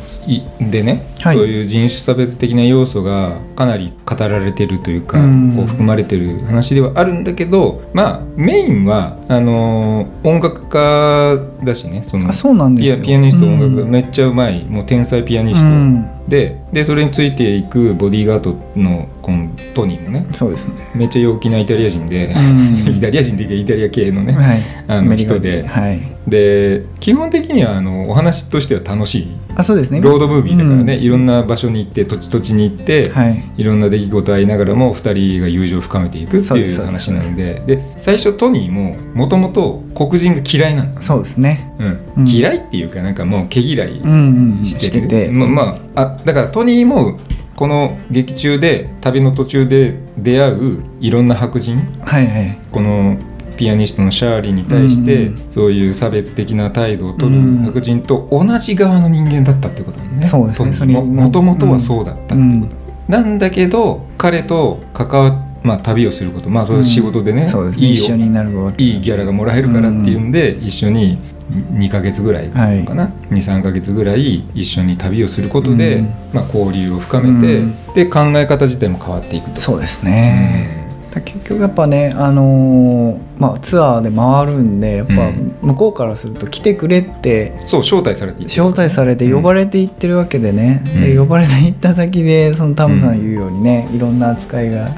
[0.59, 1.37] でね、はい。
[1.37, 5.55] そういう人種差別的な要素がかなり語られてるというか、うん。
[5.55, 13.03] こう含まれてる話ではあるんだけどまあメインはあのー音楽家だしねそのあそうなんですよ。
[13.03, 13.89] ピアニスト音楽うん。
[13.89, 16.09] めっちゃうまいもう天才ピアニスト、うん。
[16.27, 20.75] ででそれについていくボディーガードのこのトニーもねそうですね。
[20.95, 22.87] めっちゃ陽気なイタリア人で、うん。
[22.97, 24.61] イタリア人っていうかイタリア系のね、はい。
[24.87, 25.39] あの人。
[25.39, 25.65] で。
[25.67, 26.01] はい。
[26.27, 29.27] で基本的にはあのお話としては楽しい。
[29.55, 29.99] あそうですね。
[29.99, 31.01] ロードムービーだからね、うん。
[31.01, 33.43] いろんな場所に行って土地土地に行って、はい。
[33.57, 37.63] いろんな出来事ありながらも2人が友情を深めていくっていう話なので。
[37.65, 41.73] で最初トニーももともと黒人が嫌いなの、そうですね。
[41.79, 41.99] うん。
[42.17, 42.27] うん。
[42.27, 44.65] 嫌いっていうかなんかもう毛嫌いうんうんうん。
[44.65, 45.29] してしてて。
[45.29, 47.17] ままああだからトニーも
[47.55, 52.59] この劇中で旅の途中で出会ういろんな白人はいはい。
[52.69, 53.17] この
[53.55, 57.63] ピアニストのシャーリーに対して、うんそういう差別的な態度を取るうん。
[57.63, 60.27] 白人と同じ側の人間だったってことですね。
[60.27, 60.93] そうですね。
[60.95, 61.05] も。
[61.05, 61.23] も。
[61.23, 62.75] もともとはそうだったってこと、
[63.07, 66.49] なんだけど彼と関わまあ旅をすること。
[66.49, 67.85] まあそれは仕事でね、そうですね。
[67.85, 71.17] いい一緒になるわけいいギャラがもらえるからっていうんで、一緒に
[71.49, 72.59] 2ヶ月ぐらいか
[72.93, 76.13] な、23ヶ月ぐらい一緒に旅をすることで、うん。
[76.33, 77.75] まあ、交流を深めて、うん。
[77.93, 79.61] で考え方自体も変わっていくと。
[79.61, 85.55] そうですね、だ結局やっぱね、あのーまあ、ツアーで回るんでやっぱうん。
[85.61, 91.01] 向こうからすると来てくれってうんそう招待されて招待されて呼ばれていってるわけでね、うん。
[91.01, 94.91] で呼ばれていった先でそのタムさん言うようにね、いろんな扱いが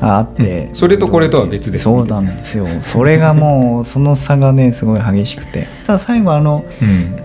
[0.00, 0.74] あって、うん。
[0.74, 1.84] それとこれとは別です。
[1.84, 2.66] そうなんですよ。
[2.80, 5.66] それがもうその差がねすごい激しくて。
[5.86, 6.64] ただ最後あの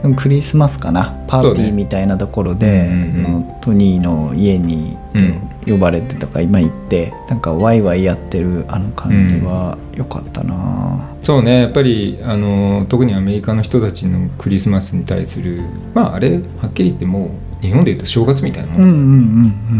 [0.03, 0.15] うん。
[0.15, 1.15] クリスマスかな。
[1.27, 3.25] パーティーみたいなところで、うんうんうん。
[3.25, 5.49] あのトニーの家にうん。
[5.67, 11.61] 呼ばれてとか今行ってなんかワイワイやってるあの感じは良かったな、そうね。
[11.61, 15.63] やっぱりあの特にアメリカの人たちのクリスマスに対する
[15.95, 19.05] まああれはっきり言ってもう日本でいうと正月みたいなもん、うん、うんうんう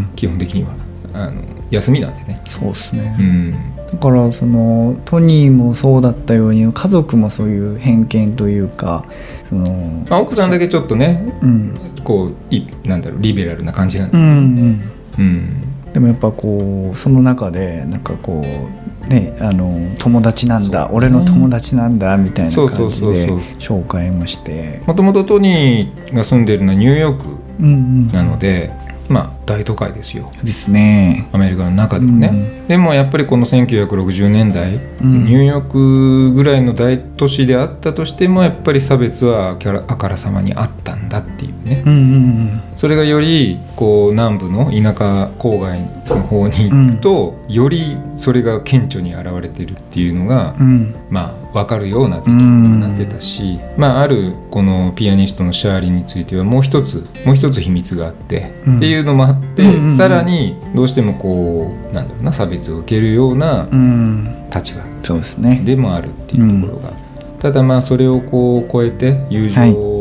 [0.02, 0.10] ん。
[0.16, 0.70] 基本的には。
[1.14, 1.44] あの
[1.76, 2.42] 休みなんでね。
[2.46, 3.52] そうですね、うん。
[3.92, 9.06] だからそのトニーもそうだったように家族もそういう偏見というか
[9.48, 11.78] そのまあ、奥さんだけちょっとねうん。
[12.04, 14.92] こういなんだろうリベラルな感じなんうだ、んうん。
[15.18, 15.94] うん。
[15.94, 23.28] でもやっぱこうその中でなんかこうねあの友達なんだ、ね俺の友達なんだみたいな感じで
[23.60, 24.82] 紹介もして。
[24.88, 27.26] もともとトニーが住んでるのはニューヨーク
[27.60, 28.12] うんうん。
[28.12, 28.72] なので、
[29.10, 30.32] まあ大都会ですよ。
[30.44, 31.30] ですね。
[31.32, 32.68] アメリカの中でもね、うん。
[32.68, 35.26] でもやっぱりこの1960年代、うん。
[35.26, 50.68] ニューヨークぐらいの大都市であったとしてもやっぱり差別はあからさまにあったんだっていうね、うんうんそれがよりこう南部の田舎郊外の方に行くと、よりそれが顕著に現れてるっていうのが、うん。
[50.68, 58.78] うんまあ分かるような出来事になってたし、まああるこのピアニストのシャーリーについてはもう一つもう一つ秘密があって、うん。
[58.78, 64.50] っていうのもあって、うんうんうんさらにどうしてもこうなんだろうな差別を受けるようなうん。
[64.54, 65.62] 立場そうですね。
[65.64, 66.94] でもあるっていうところが、
[67.40, 69.95] ただまあそれをこう超えて友情を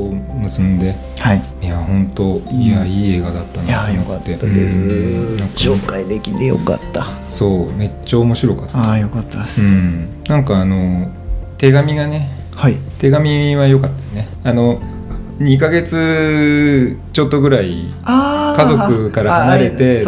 [0.44, 1.42] 結んで、はい。
[1.60, 4.52] い、や本当いやいい映画だったいやなとよかったで思って
[5.58, 7.06] 紹介できてよかった。
[7.28, 8.78] そうめっちゃ面白かった。
[8.78, 11.10] ああよかったです、うん、なんかあの
[11.58, 12.76] 手紙がねはい。
[12.98, 14.28] 手紙は良かったよね。
[14.44, 14.80] あの
[15.38, 20.02] 2ヶ月ちょっとぐらいあ家族から離れあて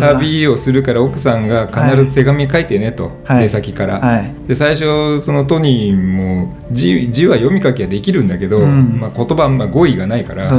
[0.00, 3.44] 旅をするから奥さんが必ず手紙書いてねと、はい。
[3.44, 4.34] 出先から、はい。
[4.48, 8.98] で最初そのトニーも字字は読み書きはできるんだけど、うん。
[9.00, 10.50] まあ、言葉あんま語彙がないから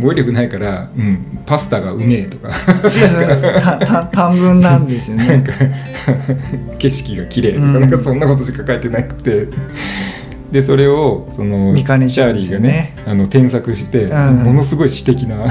[0.00, 2.50] 語彙力ないから、うん、パスタがうめえとか。
[4.12, 5.44] 短文なんですよね。
[6.78, 9.48] 景色が綺麗とか、うんなんかそんなことしか書いてなくて
[10.54, 14.36] でそれをその見かねちゃシャーリーがうんですよねねあの添削して、うん。
[14.44, 15.50] ものすごい詩的なもの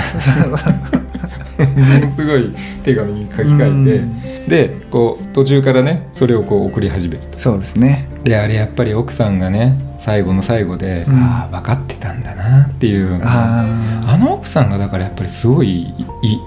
[2.08, 3.84] すごい手紙に書き換
[4.45, 7.24] えて、でこう途中からねそれをこう送り始める。
[7.36, 8.08] そうですね。
[8.24, 11.16] であれやっぱり奥さんがね最後の最後で、うん。
[11.16, 13.66] ああ分かってたんだなっていうあ
[14.08, 15.95] あの奥さんがだからやっぱりすごいい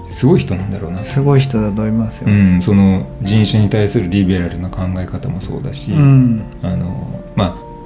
[0.09, 1.01] すごい人なんだろうな。
[1.01, 6.43] あすごい人だと思いますよ、うん、その人種に対するリベラルな考え方もそうだし、うん。
[6.63, 7.26] あのまあ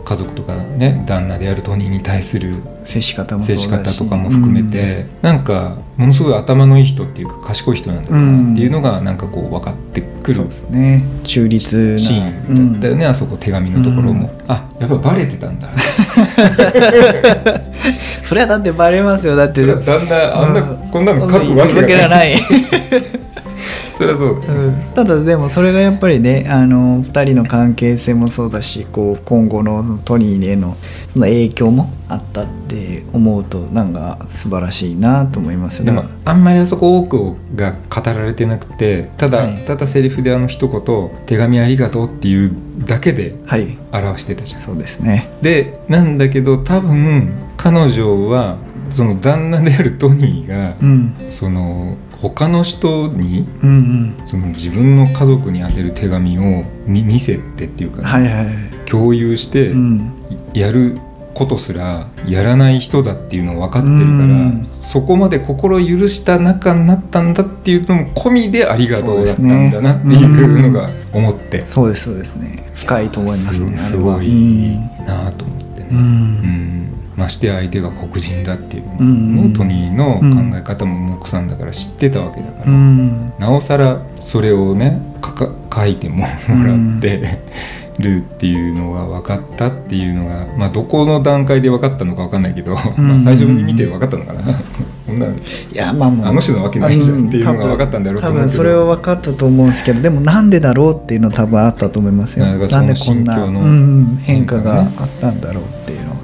[0.04, 3.64] 家族とかね旦那であるトニーに対する接し方も接だし。
[3.64, 11.04] し方とかも含めて、なんかものすごい頭のいい人っていうか賢い人なんだなっていうのがなんかこう分かってくるそうですね。
[11.24, 11.98] 中立な。
[12.00, 15.68] シーンだったよね、あそこ手紙のところも、あやっぱバレてたんだ。
[15.68, 15.76] う ん
[18.24, 19.36] それはだってバレますよ。
[19.36, 19.62] だって。
[19.62, 20.78] それは旦那あんな、うん。
[20.90, 22.34] こんなの書くわけがない。
[22.34, 22.36] い
[24.10, 24.76] そそううん。
[24.94, 30.76] ただでもそれがやっぱりねあの2人の関係性もそうだしこう今後のトニーへの
[31.14, 39.66] その影響もあったって思うとなんか素晴らしいなと思いますよでもあんまりあそこ多くが語られてなくてただ、はい。
[39.66, 42.52] ただセリフであの一言「手紙ありがとう」っていう
[42.86, 43.78] だけではい。
[43.92, 44.62] 表してたじゃん。
[44.62, 45.30] そうですね。
[45.42, 48.58] でなんだけど多分彼女は
[48.90, 51.14] その旦那であるトニーが、うん。
[51.28, 54.28] その他の人にうんうん。
[54.28, 58.56] その自分の家族に宛てる手紙を見見せてっていうか、はいはいはい。
[58.86, 60.14] 共有してうん。
[60.54, 60.98] やる
[61.34, 64.08] ことすらやらない人だっていうのを分かってるから、う
[64.50, 64.68] ん。
[64.70, 75.88] そこまで心許した仲になったんだっていうのも込みでありがとうだったんだなっていうのが思ってそうですそうですね深いと思いますねすごいなあと思ってね。
[77.22, 81.48] ましてや相手が黒人だっていうのトニーの考え方ももう奥さん。
[81.48, 83.34] だから知ってたわけだから、うん。
[83.38, 85.02] なおさらそれをね
[85.74, 86.26] 書いてもも
[86.66, 87.22] らって、
[88.00, 92.84] るっていうのが分かったっていうのが、まあ、どこの段階で分かったのか分かんないけど、まあ
[93.24, 94.42] 最初に見て分かったのかな。
[95.06, 95.30] こんない
[95.74, 98.48] やまあもうあの人なわけないじゃんっていうのが分かったんだろうと多思うけど。
[98.48, 102.46] 分それは分かったと思うんですけどでもなんでだろうっていうの多分あったと思いますよ。
[102.46, 103.48] なんでこんな、
[104.24, 106.21] 変化があったんだろうっていうの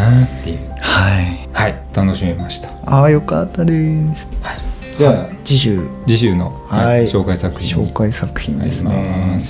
[0.00, 0.58] なっていう。
[0.80, 1.48] はい。
[1.52, 3.74] はい楽しめました、ああよかったで
[4.16, 4.26] す。
[4.40, 4.58] はい、
[4.96, 5.80] じゃあ次週。
[6.06, 9.40] 次週の、はい紹介作品に紹介作品ですね。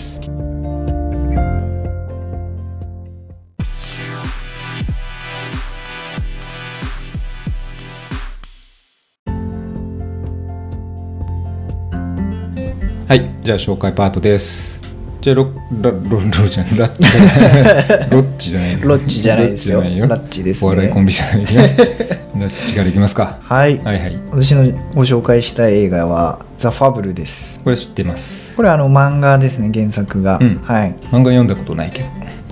[13.07, 14.80] はいじゃあ紹介パートです
[15.21, 15.53] じゃロ
[15.83, 32.09] ラロロじゃんラッチロッチじゃないロッチじゃないですよロッチじゃないラッチですねお笑いコンビじゃないよラッチからいきますかはい、はいはい私のご紹介したい映画は「ザ・ファブル」ですこれ知ってますこれあの漫画ですね原作が、うんはい漫画読んだことないけど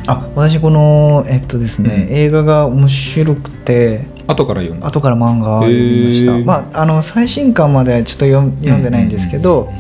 [0.07, 4.87] あ私このえっとですね、うん映画が面白くて後から読んだ。
[4.87, 9.73] 後から漫画を読みました、まああの最新刊まではちょっと読ん読んでないんですけど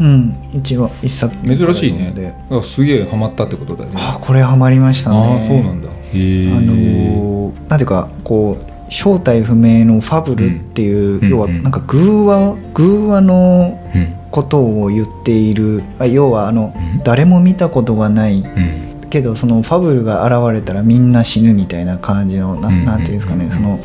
[0.00, 2.34] うん、一応一作珍しいね。
[2.50, 3.92] あすげえハマったってことだね。
[3.96, 5.16] あこれハマりましたね。
[5.16, 5.88] ああそうなんだ。
[5.88, 11.28] へえあのーなんていうかこう正体不明のファブルっていう、うん。
[11.28, 11.62] 要はうんうん。
[11.62, 14.12] なんか偶話偶話のうん。
[14.30, 17.02] ことを言っているあ要はあのうん。
[17.02, 23.46] 誰も見たことがないうんけどそのファブルが現れたらみんな死ぬみたいな感じのなうんなんていうんですかね。
[23.46, 23.78] うんその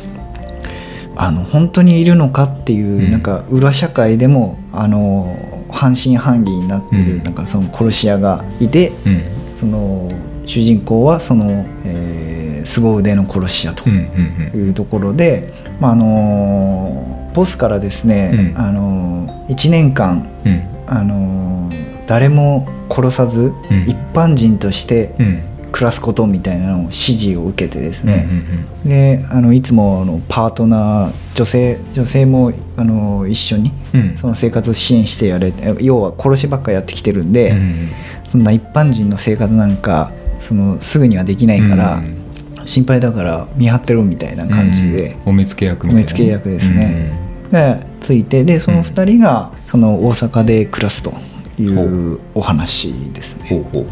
[1.14, 3.10] あの本当にいるのかっていう、うん。
[3.10, 5.36] なんか裏社会でもあの
[5.70, 7.22] 半信半疑になってる、うん。
[7.22, 9.22] なんかその殺し屋がいてうん。
[9.54, 10.10] その
[10.46, 18.58] 主人公はその、えー、凄腕の殺し屋というところで、まああのボスからですね、うん。
[18.58, 20.72] あの1年間うん。
[20.86, 21.70] あの
[22.06, 23.82] 誰も殺さず、うん。
[23.88, 25.42] 一般人としてうん。
[25.72, 34.00] 暮らすことみたいなのを指示を受けてですうんね、であのいつもあのパートナー女性女性もあの一緒にうん。
[34.00, 37.88] うんその生活を支援してやれて要は殺しばっかやってきてるんで、うん
[38.28, 42.18] そんな一般人の生活なんかそのすぐにはできないから、うん
[42.64, 46.02] 心配だから見張ってろみたいな感じで、うんお目付け役みたいな。
[46.02, 47.10] お目付け役ですね。
[47.50, 51.12] がついてでその2人がそその大阪で暮らすと
[51.58, 53.48] いうお話ですね。
[53.48, 53.86] ほ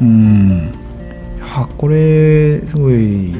[0.00, 0.04] う。
[0.04, 0.72] ん。
[1.36, 3.32] いやこれすごい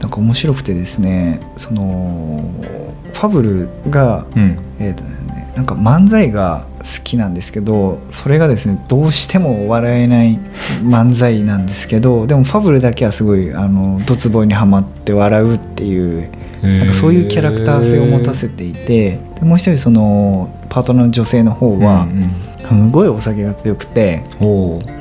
[0.00, 2.50] なんか面白くてですねその
[3.12, 4.58] ファブルが、うん。
[4.78, 10.38] えーとね、なんか漫才が好きなんですけどそれがですねどうしても笑えない
[10.82, 16.30] 漫才なんですけどでもファブルだけはすごいあのドツボにはまって笑うっていう
[16.62, 24.22] なんかそういうキャラクター性を持たせていてでもう一人そのパートナーの女性の方はうんうんすごいお酒が強くて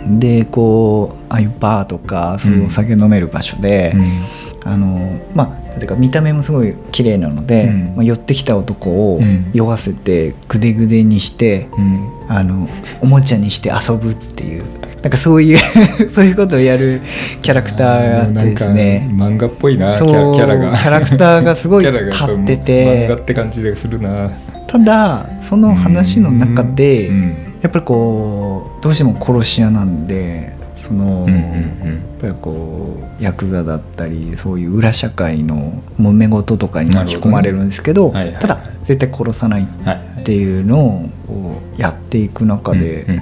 [0.07, 4.25] でこうああいうバーとかそういうお酒飲める場所で、うん。
[4.67, 7.95] あのまあてか見た目もすごい綺麗なので、うん。
[7.95, 9.51] まあ、寄ってきた男をうん。
[9.53, 12.09] 酔わせてグデグデにして、うん。
[12.27, 12.67] あの
[13.01, 14.63] おもちゃにして遊ぶっていう。
[15.01, 15.59] なんかそういう
[16.09, 16.99] そういうことをやる
[17.43, 19.07] キャラクターがあってですね。
[19.13, 20.75] 漫画っぽいなキャラが。
[20.75, 23.07] キャラクターがすごい 立ってて。
[23.07, 24.31] 漫画って感じがするな。
[24.67, 38.13] ただその話の中で、うんやっぱりこうどうしても殺し屋なんでその、うんうんやっぱりこうヤクザだったりそういう裏社会の揉め事とかに巻き込まれるんですけどね。
[38.13, 40.23] はいはいただ絶対殺さないっうんはい。
[40.23, 43.17] ていうのをやっていく中で、うんうん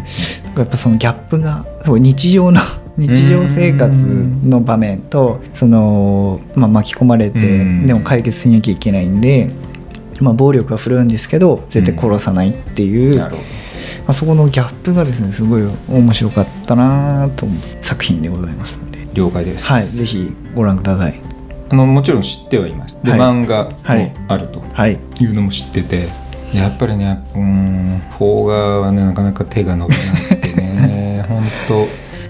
[0.57, 2.61] やっぱそのギャップがすごい日常の
[2.97, 3.97] 日常生活
[4.43, 9.49] の場面とその、まあ、巻き込まれてうんでも解決しなきゃいけないんで、
[10.19, 13.43] まあ、暴力は振るうんですけど絶対殺さないっていう、なるほど。
[13.43, 13.72] ま
[14.07, 19.65] あ、そこのギャップがですねすごい面白かったなと思う作品でございますので、了解です。
[19.65, 21.19] はい、ぜひご覧ください。
[21.69, 22.99] あのもちろん知ってはいます。
[23.03, 23.19] で、はい。
[23.19, 24.13] 漫画もはい。
[24.27, 26.09] あるとはい、いうのも知ってて
[26.53, 31.87] やっぱりねうーん邦画はねなかなか手が伸びなくてね 本当い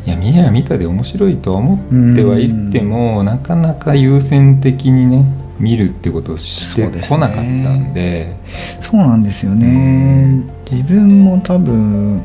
[0.09, 5.25] や見りゃ見たで面白いとは思ってはいってもなかなか優先的にね
[5.59, 8.35] 見るってことをしてこなかったねんで。
[8.81, 10.41] そうなんですよね
[10.73, 12.23] 自分も多分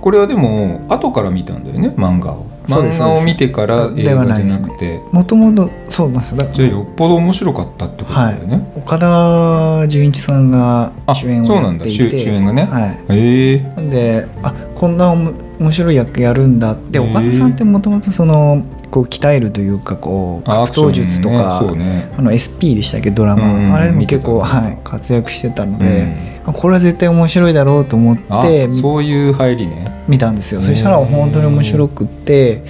[0.00, 2.46] これはでも後から見たんだよね漫画を。
[2.66, 5.00] 漫画を見てから映画じゃなくて。
[5.10, 6.38] もともとそうなんですよ。
[6.38, 11.84] だからじゃあよっぽど面白かったってことだよね、岡田准一さんがあ主演をそうなんだ。
[11.86, 12.64] 主主演がね。
[12.64, 13.16] はい。
[13.16, 13.58] へえ。
[13.58, 22.12] なんであこんな面白い役やるんだでへー岡田さんってもともとそのこう鍛えるというかこうあ格闘術とかねそうね。
[22.18, 30.04] あの SP でしたっけドラマ、うんうんあれでも結構、はい、活躍してたのうで、んあこれは絶対面白いだろうと思あって見そういう入りね。
[30.06, 30.60] 見たんですよ。
[30.60, 32.64] そしたら本当に面白くって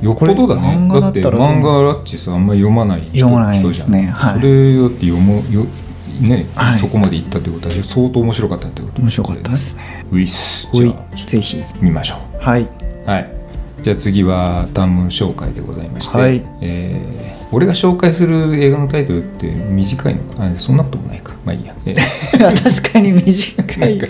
[0.00, 0.62] よっぽどだね。
[0.62, 3.98] 漫画だったら漫画ラッチさあんまり読まない人読まないですね。
[3.98, 4.14] 人じゃん。
[4.14, 4.40] はい。
[4.40, 5.66] それだって読もよ
[6.22, 6.78] ね、はい。
[6.78, 10.06] そこまでいったってことは相当面白かったってこと面白かったですね。
[10.10, 11.56] ウィスじゃあぜひ。
[11.58, 12.68] と見ましょはい、う
[13.04, 13.37] はい
[13.82, 16.44] じゃあ次は短文紹介でございまして、はい。
[16.60, 21.32] えー俺が紹介する映画のタイトルって短いのかあそんなこともないか。
[21.46, 22.02] まあいいや、えー。
[22.82, 24.00] 確かに短い。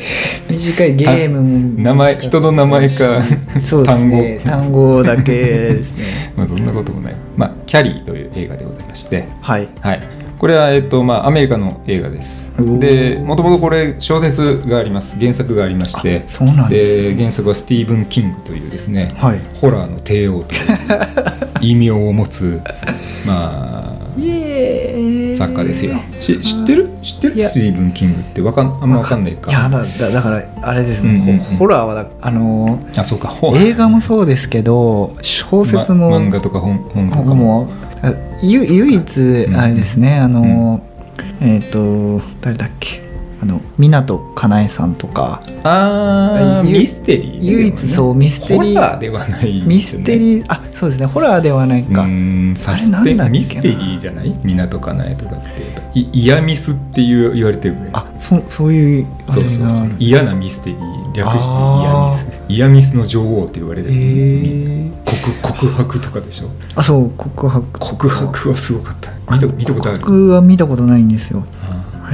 [0.50, 3.22] 短いゲームも名前人の名前か
[3.60, 4.40] そうですね。
[4.44, 6.04] 単語だけですね。
[6.36, 7.14] まあそんなこともない。
[7.36, 9.28] まあキャリーという映画でございまして。
[9.40, 9.68] はい。
[9.80, 10.00] はい、
[10.38, 12.52] これは、えっとまあ、アメリカの映画です。
[12.78, 15.18] でもともとこれ小説があります。
[15.18, 16.22] 原作がありまして。
[16.26, 17.02] あそうなんですね。
[17.14, 19.40] で原作はスティーブン・キングというですね、はい。
[19.60, 20.62] ホラーの帝王という
[21.60, 22.60] 異名を持つ
[23.26, 23.98] まあ
[25.36, 25.96] 作家ですよ。
[26.20, 26.88] し知ってる？
[27.02, 27.48] 知ってる？
[27.48, 29.50] スティーブン・キングってわかんあんまわかんないか。
[29.50, 31.38] いやだだだからあれですね、うんうんうん。
[31.56, 33.36] ホラーはだあのあそうか。
[33.54, 37.68] 映画もそうですけど小説も、ま漫画とか本本とか僕も
[38.42, 40.80] 唯一うんあれですね、あの、
[41.40, 43.02] えっ、と誰だっけ？
[43.40, 45.42] あの湊かなえさんとか。
[45.62, 48.74] あミステリー唯一そうミステリー。
[48.74, 49.60] ホラーではない。
[49.60, 51.06] ねミステリーあそうですね。
[51.06, 54.38] ホラーではないか、うーんサスペミステリーじゃない？
[54.42, 59.90] 港かなえとかっていイヤミスっていう言われてるぐらいあそそういうあそうそうそう。
[59.98, 62.44] 嫌なミステリー略してイヤあーミス。
[62.48, 66.48] イヤミスの女王って言われてる、えー、告告白とかでしょ？
[66.74, 67.78] あそう告白。
[67.78, 69.12] 告白はすごかった。
[69.32, 69.98] 見た見たことある？
[70.00, 71.44] 僕は見たことないんですよ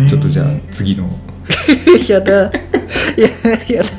[0.08, 1.08] ちょっとじゃあ次の。
[2.08, 2.46] やだ。
[3.16, 3.28] いや
[3.68, 3.90] やだ。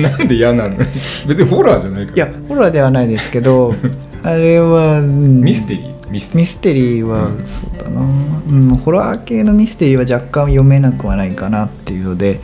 [0.00, 0.76] なんで嫌なの？
[1.26, 2.16] 別にホラーじゃないから。
[2.16, 3.74] いやホラーではないですけど
[4.22, 5.40] あれは、うん。
[5.40, 5.92] ミステリー？
[6.12, 6.38] ミステリー。
[6.38, 7.46] ミステリーは、うん。
[7.46, 12.40] そうだな、うん、ホラー系のミステリーは若干読めなくはないかなっていうので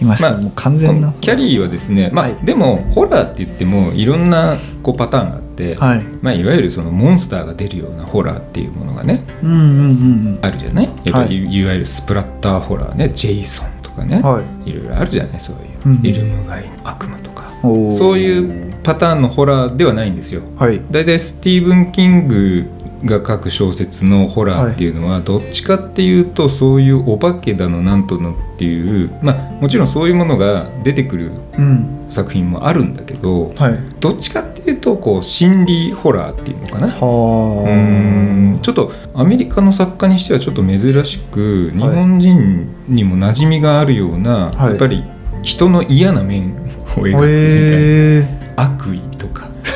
[0.00, 2.36] いました、まあもう完全なキャリーはですね、まあはい。
[2.44, 6.02] でもホラーって言ってもいろんなこうパターンがあって、はい。
[6.22, 10.86] まあ、いわゆるそのモンスターが出るようなホラーっていうものがねうんうんうんあるじゃない？
[10.86, 11.54] やっぱり、、はい。
[11.54, 14.70] いわゆるスプラッターホラーねジェイソンとかね、うんはい。
[14.70, 15.40] いろいろあるじゃない？
[15.40, 17.42] そういう、うんエルム街の悪魔とか。
[17.62, 20.42] そういうパターンのホラーではないんですよ。
[20.56, 20.82] はい。
[20.90, 22.68] だいたいスティーブン・キング
[23.04, 32.06] が書く小説のホラーっていうのはどっちかっていうとそういうお化けだのなんとのっていうまあもちろんそういうものが出てくるうん。
[32.08, 33.78] 作品もあるんだけどはい。
[33.98, 36.88] どっちかっていうとこう心理ホラーっていうのかな。
[36.88, 36.94] はあ。
[36.94, 38.60] うーん。
[38.62, 44.70] ちょっとアメリカの作家にしてはちょっと珍しく日本人にも馴染みがあるような、はい。
[44.70, 45.02] やっぱり
[45.42, 46.52] 人の嫌な面
[46.96, 49.11] を描くみたいな、へ悪意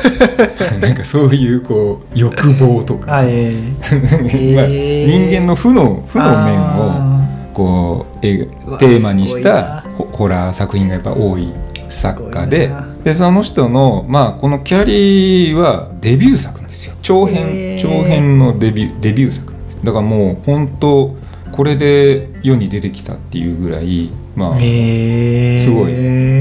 [0.79, 4.55] なんかそういうこう欲望とか、あえー。
[4.55, 11.51] まあ、人間の負の負の面をあこうえテーマにしたすホホラー作品がやっぱ多い
[11.89, 12.69] 作家で。
[13.03, 16.93] でその人の、まあ、この「キャリー」はデビュー作なんですよ。
[17.01, 17.81] 長へ編ー。
[17.81, 21.15] 長編のデビューデビュー作だからもう本当
[21.51, 25.95] これで世に出てきたっていうぐらいまあすごい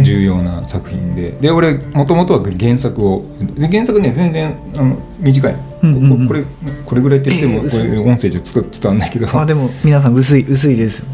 [0.05, 1.31] 重要な作品で。
[1.33, 3.25] で俺もともとは原作を
[3.59, 6.29] で原作ね全然あの短い、うんうんうん。
[6.29, 6.45] ここれ
[6.85, 7.91] これぐらいって言ってもこえ薄い。
[7.91, 9.41] れ音声じゃつ伝わんないけど。
[9.41, 11.07] あでも皆さん薄い薄いですよ。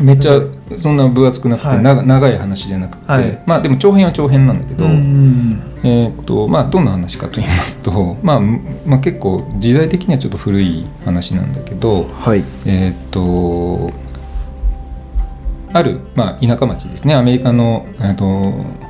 [0.00, 0.40] めっちゃ
[0.78, 1.82] そんな分厚くなくて、はい。
[1.82, 3.42] な長い話じゃなくて、はい。
[3.46, 5.62] まあでも長編は長編なんだけど、うんうん。
[5.82, 12.44] えーっとまあ、どんな話かと言いますと、 まあまあ、結構時代的にはちょっと古い話なんだけど、はい。
[12.64, 14.09] えーっと
[15.72, 17.14] ある、まあ、田舎町ですね。
[17.14, 18.24] アメリカの、えーっと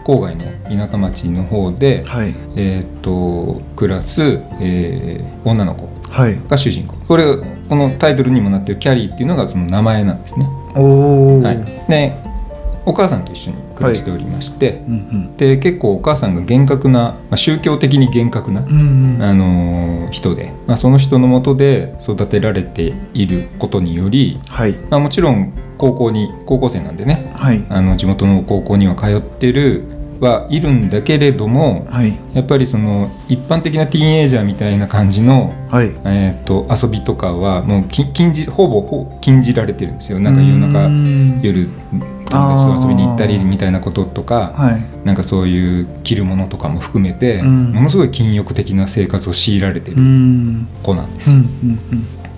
[0.04, 2.34] 郊外の田舎町の方で、はい。
[2.56, 6.40] えーっと暮らす、えー女の子はい。
[6.48, 6.96] が主人公。
[7.06, 7.24] これ
[7.68, 10.46] このタイトルにもなってるキャリーっていうのがその名前なんですね。
[10.74, 12.14] はい、で
[12.86, 15.36] お母さんと一緒に暮らしておりまして、うんうん。
[15.36, 19.22] で結構お母さんが厳格な、まあ、宗教的に厳格な、うんうん。
[19.22, 24.72] あのー人で、まあ、その人のもとで育てられていることにより、はい。
[24.90, 27.64] まあ、もちろん高校に高校生なんでねはい。
[27.68, 29.84] あの地元の高校には通ってる
[30.20, 32.18] はいるんだけれどもはい。
[32.34, 35.86] やっぱりその一般的なティーンエイジャーみたいな感じの、はい。
[36.04, 40.18] えー、と遊びとかはもうき禁じほぼ禁じられてるんですよ。
[40.18, 41.40] なんか夜う中ん。
[41.42, 41.68] 夜
[42.30, 44.84] 友達と遊びに行ったりみたいなこととか、はい。
[45.04, 47.72] なんかそういう着るものとかも含めて、うん。
[47.72, 50.68] ものすごい禁欲的な生活を強いられてうるん。
[50.82, 51.30] 子なんです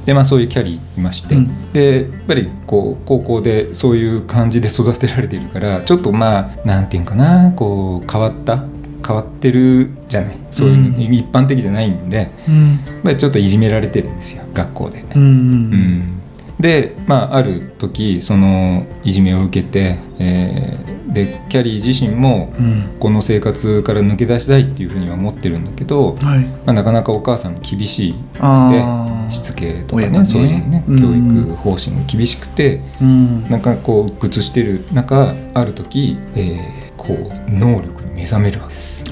[0.05, 1.73] でまあそういうキャリーいまして、うん。
[1.73, 8.65] でやっぱりこう高校でそういう感じで育てられているからちょっとまあなんていうのかなこう変わった
[9.07, 11.03] 変わってるじゃないそういうの、うん。
[11.15, 15.05] 一般的じゃないんでやっうんぱりちょっといじめられてるんですよ学校で。
[15.15, 15.29] うんうん。
[15.29, 15.31] う
[15.77, 16.22] ん
[16.63, 22.97] でまあある時そのいじめを受けて、えーでキャリー自身もうん。
[22.99, 26.39] この生活から抜け出したいっていうふうには思ってるんだけど、はい。
[26.39, 29.31] まあ、なかなかお母さんも厳しいあでー。
[29.31, 30.25] しつけとかねね。
[30.25, 33.51] そういうねうん教育方針が厳しくてうん。
[33.51, 39.03] なんかこう鬱屈してる中ある時、えーこう能力に目覚めるわけです。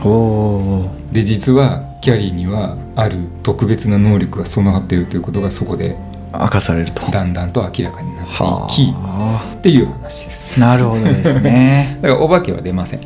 [1.12, 5.96] で実はキャリーにはある特別な能力が備わっているということがそこで
[6.32, 7.10] 明かされると。
[7.10, 9.54] だんだんと明らかになっていはきあ。
[9.56, 10.60] っていう話です。
[10.60, 11.98] なるほどですね。
[12.02, 13.00] だからお化けは出ません。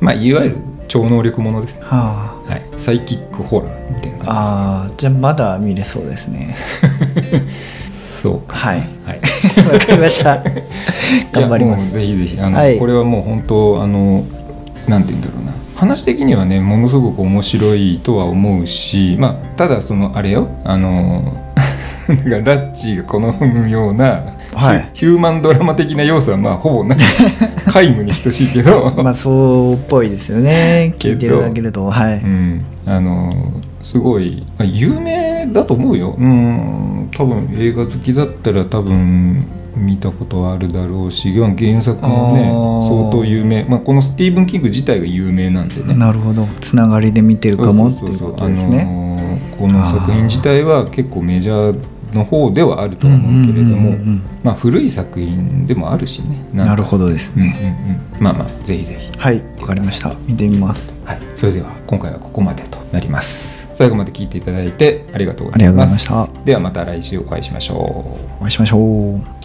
[0.00, 0.56] まあいわゆる
[0.88, 1.76] 超能力ものです。
[1.76, 2.50] ねはあ。
[2.50, 2.62] はい。
[2.78, 6.56] サイキックホラーみたいな感あーじゃあまだ見れそうですね。
[7.22, 7.42] じで
[7.92, 8.56] すそうか。
[8.56, 8.78] はい。
[8.78, 9.20] はい。
[9.72, 10.42] わかりました。
[11.32, 11.90] 頑張ります。
[11.90, 12.78] ぜひぜひあの、はい。
[12.78, 14.24] これはもう本当あの
[14.88, 15.52] なんて言うんだろうな。
[15.76, 20.48] 話的にはねものすごく面白いとは思うしまあただそのあれよ。
[20.64, 21.22] あの
[22.16, 24.90] だからラッチーが好むような、はい。
[24.94, 26.98] ヒューマンドラマ的な要素はまあほぼない
[27.72, 30.94] 皆無に等しいけど、まあそうっぽいですよね。
[30.98, 31.86] 聞いてるだけだと。
[31.86, 33.32] はい、うん、あの
[33.82, 36.16] すごいまあ有名だと思うよ。
[36.18, 37.08] うん。
[37.16, 39.44] 多分映画好きだったら多分
[39.76, 42.50] 見たことはあるだろうし原作もね
[42.88, 45.94] 相当有名、まあ、このスティーブン・キング自体が有名なんでね。
[45.94, 46.48] なるほど。
[46.60, 48.80] つながりで見てるかもっていうことですね。
[48.82, 49.10] あのー
[49.60, 51.78] この作品自体は結構メジャー
[52.12, 53.96] の方ではあるとは思うけれども、
[54.42, 56.44] まあ、古い作品でもあるしね。
[56.52, 57.32] なるほどです。
[57.36, 57.54] うんうんうん。
[57.54, 59.18] ね、まあまあぜひぜひ。
[59.18, 60.14] はいわかりました。
[60.26, 60.92] 見てみます。
[61.04, 63.68] はい、それでは今回はここまでとなります。
[63.74, 66.28] 最後まで聞いていただいてありがとうございました。
[66.44, 67.78] ではまた来週お会いしましょう。
[68.40, 68.78] お会いしましょ
[69.16, 69.39] う